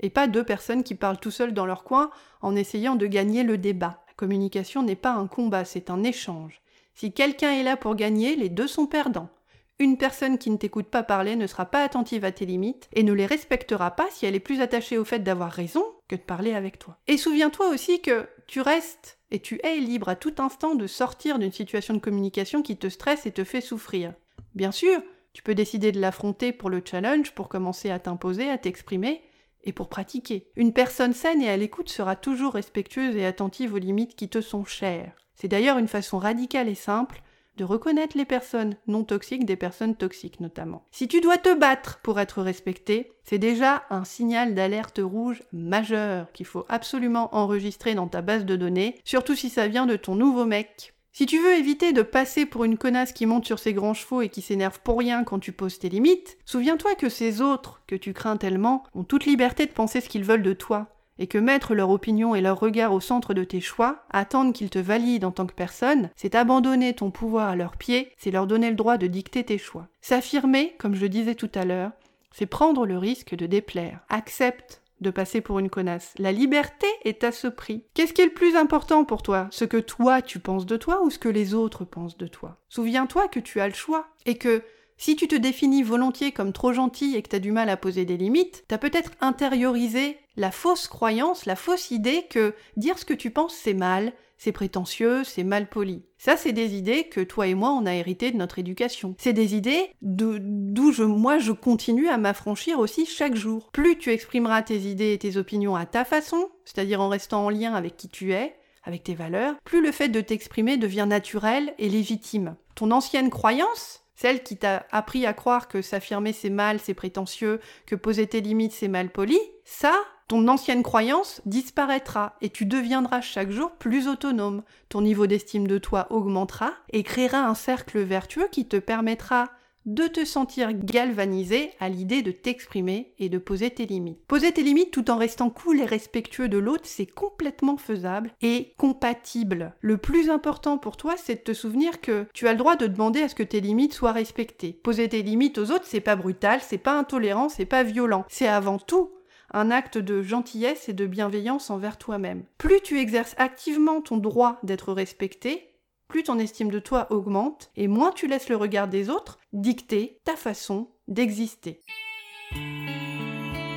et 0.03 0.11
pas 0.11 0.27
deux 0.27 0.45
personnes 0.45 0.83
qui 0.83 0.95
parlent 0.95 1.19
tout 1.19 1.31
seuls 1.31 1.55
dans 1.55 1.67
leur 1.67 1.85
coin 1.85 2.11
en 2.41 2.55
essayant 2.55 2.97
de 2.97 3.07
gagner 3.07 3.43
le 3.45 3.59
débat. 3.59 4.05
La 4.09 4.15
communication 4.15 4.83
n'est 4.83 4.97
pas 4.97 5.13
un 5.13 5.27
combat, 5.27 5.65
c'est 5.65 5.91
un 5.91 6.03
échange. 6.03 6.61
Si 6.95 7.13
quelqu'un 7.13 7.53
est 7.53 7.63
là 7.63 7.77
pour 7.77 7.95
gagner, 7.95 8.37
les 8.37 8.49
deux 8.49 8.67
sont 8.67 8.87
perdants. 8.87 9.31
Une 9.79 9.97
personne 9.97 10.39
qui 10.39 10.51
ne 10.51 10.57
t'écoute 10.57 10.87
pas 10.87 11.03
parler 11.03 11.35
ne 11.35 11.47
sera 11.47 11.67
pas 11.67 11.83
attentive 11.83 12.25
à 12.25 12.31
tes 12.31 12.47
limites 12.47 12.89
et 12.93 13.03
ne 13.03 13.13
les 13.13 13.27
respectera 13.27 13.91
pas 13.91 14.07
si 14.11 14.27
elle 14.27 14.35
est 14.35 14.41
plus 14.41 14.61
attachée 14.61 14.99
au 14.99 15.05
fait 15.05 15.21
d'avoir 15.21 15.51
raison 15.51 15.85
que 16.09 16.15
de 16.15 16.21
parler 16.21 16.55
avec 16.55 16.79
toi. 16.79 16.99
Et 17.09 17.17
souviens-toi 17.17 17.69
aussi 17.71 18.01
que 18.01 18.29
tu 18.47 18.61
restes 18.61 19.19
et 19.31 19.41
tu 19.41 19.59
es 19.65 19.79
libre 19.79 20.09
à 20.09 20.15
tout 20.15 20.35
instant 20.39 20.75
de 20.75 20.87
sortir 20.87 21.39
d'une 21.39 21.51
situation 21.51 21.95
de 21.95 22.01
communication 22.01 22.63
qui 22.63 22.77
te 22.77 22.89
stresse 22.89 23.27
et 23.27 23.33
te 23.33 23.45
fait 23.45 23.63
souffrir. 23.63 24.13
Bien 24.55 24.71
sûr, 24.71 25.01
tu 25.33 25.43
peux 25.43 25.55
décider 25.55 25.91
de 25.91 26.01
l'affronter 26.01 26.53
pour 26.53 26.69
le 26.69 26.83
challenge, 26.85 27.33
pour 27.33 27.49
commencer 27.49 27.91
à 27.91 27.99
t'imposer, 27.99 28.51
à 28.51 28.59
t'exprimer, 28.59 29.23
et 29.65 29.73
pour 29.73 29.89
pratiquer. 29.89 30.49
Une 30.57 30.73
personne 30.73 31.13
saine 31.13 31.43
et 31.43 31.49
à 31.49 31.57
l'écoute 31.57 31.89
sera 31.89 32.17
toujours 32.17 32.55
respectueuse 32.55 33.17
et 33.17 33.27
attentive 33.27 33.75
aux 33.75 33.79
limites 33.79 34.17
qui 34.17 34.29
te 34.29 34.41
sont 34.41 34.65
chères. 34.65 35.15
C'est 35.35 35.49
d'ailleurs 35.49 35.79
une 35.79 35.89
façon 35.89 36.19
radicale 36.19 36.69
et 36.69 36.75
simple 36.75 37.23
de 37.57 37.65
reconnaître 37.65 38.17
les 38.17 38.25
personnes 38.25 38.77
non 38.87 39.05
toxiques 39.05 39.45
des 39.45 39.57
personnes 39.57 39.95
toxiques 39.95 40.41
notamment. 40.41 40.87
Si 40.91 41.07
tu 41.09 41.21
dois 41.21 41.37
te 41.37 41.55
battre 41.55 42.01
pour 42.03 42.19
être 42.19 42.43
respecté, 42.43 43.13
c'est 43.25 43.39
déjà 43.39 43.85
un 43.91 44.05
signal 44.05 44.55
d'alerte 44.55 45.01
rouge 45.03 45.43
majeur 45.53 46.33
qu'il 46.33 46.47
faut 46.47 46.65
absolument 46.69 47.35
enregistrer 47.35 47.95
dans 47.95 48.09
ta 48.09 48.23
base 48.23 48.47
de 48.47 48.57
données, 48.57 48.99
surtout 49.05 49.35
si 49.35 49.51
ça 49.51 49.69
vient 49.69 49.87
de 49.87 49.97
ton 49.97 50.15
nouveau 50.15 50.47
mec. 50.47 50.92
Si 51.15 51.27
tu 51.27 51.39
veux 51.39 51.53
éviter 51.53 51.93
de 51.93 52.01
passer 52.01 52.47
pour 52.47 52.65
une 52.65 52.79
connasse 52.79 53.13
qui 53.13 53.27
monte 53.27 53.45
sur 53.45 53.59
ses 53.59 53.75
grands 53.75 53.93
chevaux 53.93 54.23
et 54.23 54.31
qui 54.31 54.41
s'énerve 54.41 54.81
pour 54.81 54.99
rien 54.99 55.25
quand 55.25 55.39
tu 55.39 55.53
poses 55.53 55.79
tes 55.79 55.91
limites, 55.91 56.39
souviens-toi 56.47 56.95
que 56.95 57.11
ces 57.11 57.43
autres 57.43 57.83
que 57.87 57.97
tu 57.97 58.15
crains 58.15 58.39
tellement 58.39 58.85
ont 58.95 59.05
toute 59.05 59.27
liberté 59.27 59.67
de 59.67 59.73
penser 59.73 60.01
ce 60.01 60.09
qu'ils 60.09 60.25
veulent 60.25 60.43
de 60.43 60.55
toi 60.55 60.89
et 61.19 61.27
que 61.27 61.37
mettre 61.37 61.75
leur 61.75 61.91
opinion 61.91 62.35
et 62.35 62.41
leur 62.41 62.59
regard 62.59 62.95
au 62.95 63.01
centre 63.01 63.35
de 63.35 63.45
tes 63.45 63.61
choix, 63.61 64.05
attendre 64.11 64.55
qu'ils 64.55 64.71
te 64.71 64.79
valident 64.79 65.27
en 65.27 65.33
tant 65.33 65.47
que 65.47 65.53
personne, 65.53 66.09
c'est 66.17 66.35
abandonner 66.35 66.95
ton 66.95 67.11
pouvoir 67.11 67.51
à 67.51 67.57
leurs 67.57 67.77
pieds, 67.77 68.13
c'est 68.17 68.31
leur 68.31 68.47
donner 68.47 68.71
le 68.71 68.77
droit 68.77 68.97
de 68.97 69.07
dicter 69.07 69.45
tes 69.45 69.59
choix. 69.59 69.89
S'affirmer, 70.01 70.75
comme 70.79 70.95
je 70.95 71.07
disais 71.07 71.35
tout 71.35 71.51
à 71.55 71.67
l'heure, 71.67 71.93
c'est 72.33 72.47
prendre 72.47 72.87
le 72.87 72.97
risque 72.97 73.35
de 73.35 73.45
déplaire. 73.45 74.01
Accepte 74.09 74.82
de 75.03 75.11
passer 75.11 75.41
pour 75.41 75.59
une 75.59 75.71
connasse. 75.71 76.15
La 76.19 76.33
liberté 76.33 76.87
est 77.05 77.25
à 77.25 77.33
ce 77.33 77.49
prix. 77.49 77.85
Qu'est-ce 77.95 78.13
qui 78.13 78.23
est 78.23 78.27
le 78.27 78.33
plus 78.33 78.57
important 78.57 79.05
pour 79.05 79.23
toi? 79.23 79.49
Ce 79.51 79.65
que 79.65 79.77
toi 79.77 80.23
tu 80.23 80.39
penses 80.39 80.67
de 80.67 80.77
toi 80.77 81.03
ou 81.03 81.11
ce 81.11 81.19
que 81.19 81.29
les 81.29 81.55
autres 81.55 81.85
pensent 81.85 82.17
de 82.17 82.27
toi? 82.27 82.59
Souviens-toi 82.69 83.29
que 83.29 83.41
tu 83.41 83.61
as 83.61 83.69
le 83.69 83.75
choix 83.75 84.07
et 84.25 84.39
que 84.39 84.63
si 85.03 85.17
tu 85.17 85.27
te 85.27 85.35
définis 85.35 85.83
volontiers 85.83 86.31
comme 86.31 86.53
trop 86.53 86.73
gentil 86.73 87.17
et 87.17 87.23
que 87.23 87.29
tu 87.29 87.35
as 87.35 87.41
du 87.41 87.51
mal 87.51 87.69
à 87.69 87.77
poser 87.77 88.05
des 88.05 88.17
limites, 88.17 88.63
tu 88.69 88.75
as 88.77 88.79
peut-être 88.79 89.11
intériorisé 89.21 90.17
la 90.37 90.53
fausse 90.53 90.87
croyance, 90.87 91.45
la 91.45 91.57
fausse 91.57 91.91
idée 91.91 92.27
que 92.31 92.55
dire 92.77 92.97
ce 93.01 93.05
que 93.05 93.13
tu 93.13 93.33
penses 93.33 93.55
c'est 93.55 93.75
mal, 93.75 94.13
c'est 94.39 94.53
prétentieux, 94.53 95.25
c'est 95.25 95.43
mal 95.43 95.69
poli. 95.69 96.05
Ça, 96.19 96.37
c'est 96.37 96.53
des 96.53 96.77
idées 96.77 97.09
que 97.09 97.21
toi 97.21 97.49
et 97.49 97.55
moi, 97.55 97.71
on 97.73 97.85
a 97.85 97.95
hérité 97.95 98.31
de 98.31 98.37
notre 98.37 98.61
éducation. 98.61 99.17
C'est 99.19 99.33
des 99.33 99.57
idées 99.57 99.91
d'où 100.03 100.93
je, 100.93 101.03
moi, 101.03 101.39
je 101.39 101.51
continue 101.51 102.09
à 102.09 102.17
m'affranchir 102.17 102.79
aussi 102.79 103.05
chaque 103.05 103.35
jour. 103.35 103.71
Plus 103.73 103.99
tu 103.99 104.11
exprimeras 104.11 104.63
tes 104.63 104.79
idées 104.79 105.15
et 105.15 105.19
tes 105.19 105.37
opinions 105.37 105.75
à 105.75 105.85
ta 105.85 106.05
façon, 106.05 106.49
c'est-à-dire 106.65 107.01
en 107.01 107.09
restant 107.09 107.47
en 107.47 107.51
lien 107.51 107.75
avec 107.75 107.97
qui 107.97 108.09
tu 108.09 108.33
es, 108.33 108.55
avec 108.85 109.03
tes 109.03 109.15
valeurs, 109.15 109.57
plus 109.65 109.83
le 109.83 109.91
fait 109.91 110.09
de 110.09 110.21
t'exprimer 110.21 110.77
devient 110.77 111.07
naturel 111.09 111.75
et 111.79 111.89
légitime. 111.89 112.55
Ton 112.77 112.93
ancienne 112.93 113.31
croyance, 113.31 114.02
celle 114.23 114.45
qui 114.45 114.57
t'a 114.57 114.87
appris 114.93 115.27
à 115.27 115.33
croire 115.33 115.67
que 115.67 115.83
s'affirmer 115.83 116.33
c'est 116.33 116.49
mal, 116.49 116.79
c'est 116.79 116.95
prétentieux, 116.95 117.59
que 117.87 117.97
poser 117.97 118.29
tes 118.29 118.41
limites 118.41 118.71
c'est 118.71 118.87
mal 118.87 119.11
poli, 119.11 119.37
ça, 119.65 119.95
ton 120.29 120.47
ancienne 120.47 120.85
croyance 120.85 121.41
disparaîtra 121.45 122.37
et 122.41 122.49
tu 122.49 122.65
deviendras 122.65 123.21
chaque 123.21 123.51
jour 123.51 123.73
plus 123.73 124.07
autonome. 124.07 124.63
Ton 124.91 125.01
niveau 125.01 125.27
d'estime 125.27 125.67
de 125.67 125.77
toi 125.77 126.07
augmentera 126.11 126.71
et 126.93 127.03
créera 127.03 127.39
un 127.39 127.57
cercle 127.57 127.99
vertueux 127.99 128.47
qui 128.53 128.65
te 128.65 128.77
permettra 128.77 129.51
de 129.87 130.07
te 130.07 130.25
sentir 130.25 130.73
galvanisé 130.73 131.71
à 131.81 131.89
l'idée 131.89 132.23
de 132.23 132.31
t'exprimer 132.31 133.15
et 133.19 133.29
de 133.29 133.39
poser 133.39 133.71
tes 133.71 133.87
limites. 133.87 134.25
Poser 134.27 134.53
tes 134.53 134.63
limites 134.63 134.91
tout 134.91 135.11
en 135.11 135.17
restant 135.17 135.51
cool 135.51 135.81
et 135.81 135.85
respectueux 135.85 136.49
de 136.49 136.59
l'autre, 136.59 136.85
c'est 136.87 137.07
complètement 137.07 137.77
faisable 137.77 138.33
et 138.43 138.73
compatible. 138.77 139.75
Le 139.81 139.99
plus 139.99 140.31
important 140.31 140.79
pour 140.79 140.97
toi, 140.97 141.15
c'est 141.17 141.37
de 141.37 141.41
te 141.41 141.55
souvenir 141.55 142.01
que 142.01 142.27
tu 142.33 142.49
as 142.49 142.53
le 142.53 142.59
droit 142.59 142.77
de 142.77 142.87
demander 142.87 143.23
à 143.23 143.29
ce 143.29 143.35
que 143.35 143.43
tes 143.43 143.61
limites 143.61 143.95
soient 143.95 144.13
respectées. 144.13 144.79
Poser 144.83 145.09
tes 145.09 145.23
limites 145.23 145.59
aux 145.59 145.71
autres, 145.71 145.87
c'est 145.87 146.01
pas 146.01 146.17
brutal, 146.17 146.61
c'est 146.63 146.79
pas 146.79 146.99
intolérant, 146.99 147.49
c'est 147.49 147.65
pas 147.65 147.83
violent. 147.83 148.25
C'est 148.29 148.49
avant 148.49 148.79
tout 148.79 149.11
un 149.53 149.71
acte 149.71 149.99
de 149.99 150.23
gentillesse 150.23 150.89
et 150.89 150.93
de 150.95 151.07
bienveillance 151.07 151.71
envers 151.71 151.99
toi-même. 151.99 152.45
Plus 152.59 152.81
tu 152.81 152.99
exerces 152.99 153.35
activement 153.39 154.01
ton 154.01 154.17
droit 154.17 154.59
d'être 154.63 154.93
respecté, 154.93 155.72
plus 156.13 156.23
ton 156.25 156.39
estime 156.39 156.71
de 156.71 156.79
toi 156.79 157.07
augmente 157.09 157.71
et 157.75 157.89
moins 157.89 158.13
tu 158.13 158.27
laisses 158.27 158.51
le 158.51 158.57
regard 158.57 158.87
des 158.87 159.09
autres 159.09 159.39
dicter 159.55 160.21
ta 160.27 160.37
façon 160.37 160.89
d'exister. 161.09 161.81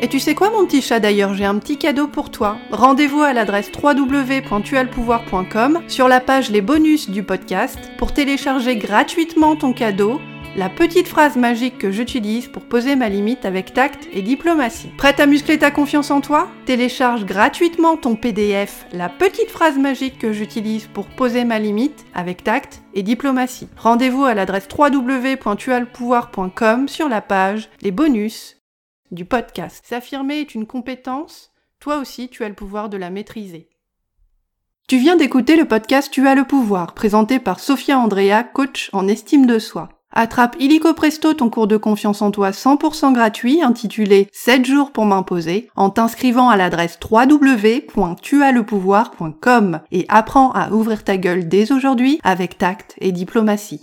Et 0.01 0.09
tu 0.09 0.19
sais 0.19 0.35
quoi 0.35 0.49
mon 0.49 0.65
petit 0.65 0.81
chat 0.81 0.99
d'ailleurs, 0.99 1.33
j'ai 1.33 1.45
un 1.45 1.57
petit 1.59 1.77
cadeau 1.77 2.09
pour 2.09 2.31
toi. 2.31 2.57
Rendez-vous 2.71 3.21
à 3.21 3.31
l'adresse 3.31 3.71
www.tualpouvoir.com 3.81 5.83
sur 5.87 6.09
la 6.09 6.19
page 6.19 6.51
Les 6.51 6.59
bonus 6.59 7.09
du 7.09 7.23
podcast 7.23 7.79
pour 7.97 8.13
télécharger 8.13 8.75
gratuitement 8.75 9.55
ton 9.55 9.71
cadeau 9.71 10.19
la 10.55 10.69
petite 10.69 11.09
phrase 11.09 11.35
magique 11.35 11.77
que 11.77 11.91
j'utilise 11.91 12.47
pour 12.47 12.63
poser 12.63 12.95
ma 12.95 13.09
limite 13.09 13.43
avec 13.45 13.73
tact 13.73 14.07
et 14.13 14.21
diplomatie. 14.21 14.87
Prête 14.97 15.19
à 15.19 15.25
muscler 15.25 15.57
ta 15.57 15.69
confiance 15.69 16.11
en 16.11 16.21
toi? 16.21 16.47
Télécharge 16.65 17.25
gratuitement 17.25 17.97
ton 17.97 18.15
PDF, 18.15 18.85
la 18.93 19.09
petite 19.09 19.49
phrase 19.49 19.77
magique 19.77 20.17
que 20.17 20.31
j'utilise 20.31 20.87
pour 20.87 21.07
poser 21.07 21.43
ma 21.43 21.59
limite 21.59 22.05
avec 22.13 22.41
tact 22.43 22.83
et 22.93 23.03
diplomatie. 23.03 23.67
Rendez-vous 23.75 24.23
à 24.23 24.33
l'adresse 24.33 24.69
www.tualpouvoir.com 24.75 26.87
sur 26.87 27.09
la 27.09 27.19
page 27.21 27.69
Les 27.81 27.91
bonus 27.91 28.55
du 29.11 29.25
podcast. 29.25 29.83
S'affirmer 29.85 30.39
est 30.39 30.55
une 30.55 30.67
compétence, 30.67 31.51
toi 31.79 31.97
aussi 31.97 32.29
tu 32.29 32.45
as 32.45 32.49
le 32.49 32.55
pouvoir 32.55 32.87
de 32.89 32.97
la 32.97 33.09
maîtriser. 33.09 33.67
Tu 34.87 34.97
viens 34.97 35.15
d'écouter 35.15 35.55
le 35.57 35.65
podcast 35.65 36.11
Tu 36.11 36.27
as 36.27 36.35
le 36.35 36.45
pouvoir, 36.45 36.93
présenté 36.93 37.39
par 37.39 37.59
Sophia 37.59 37.97
Andrea, 37.99 38.43
coach 38.43 38.91
en 38.93 39.07
estime 39.07 39.47
de 39.47 39.57
soi. 39.59 39.94
Attrape 40.17 40.55
illico 40.61 40.93
presto 40.93 41.33
ton 41.33 41.49
cours 41.49 41.67
de 41.67 41.75
confiance 41.75 42.21
en 42.21 42.31
toi 42.31 42.51
100% 42.51 43.11
gratuit 43.11 43.61
intitulé 43.61 44.29
7 44.31 44.65
jours 44.65 44.91
pour 44.91 45.05
m'imposer 45.05 45.67
en 45.75 45.89
t'inscrivant 45.89 46.49
à 46.49 46.55
l'adresse 46.55 46.97
www.tuaslepouvoir.com 47.11 49.81
et 49.91 50.05
apprends 50.07 50.53
à 50.53 50.71
ouvrir 50.71 51.03
ta 51.03 51.17
gueule 51.17 51.49
dès 51.49 51.73
aujourd'hui 51.73 52.21
avec 52.23 52.57
tact 52.57 52.95
et 53.01 53.11
diplomatie. 53.11 53.81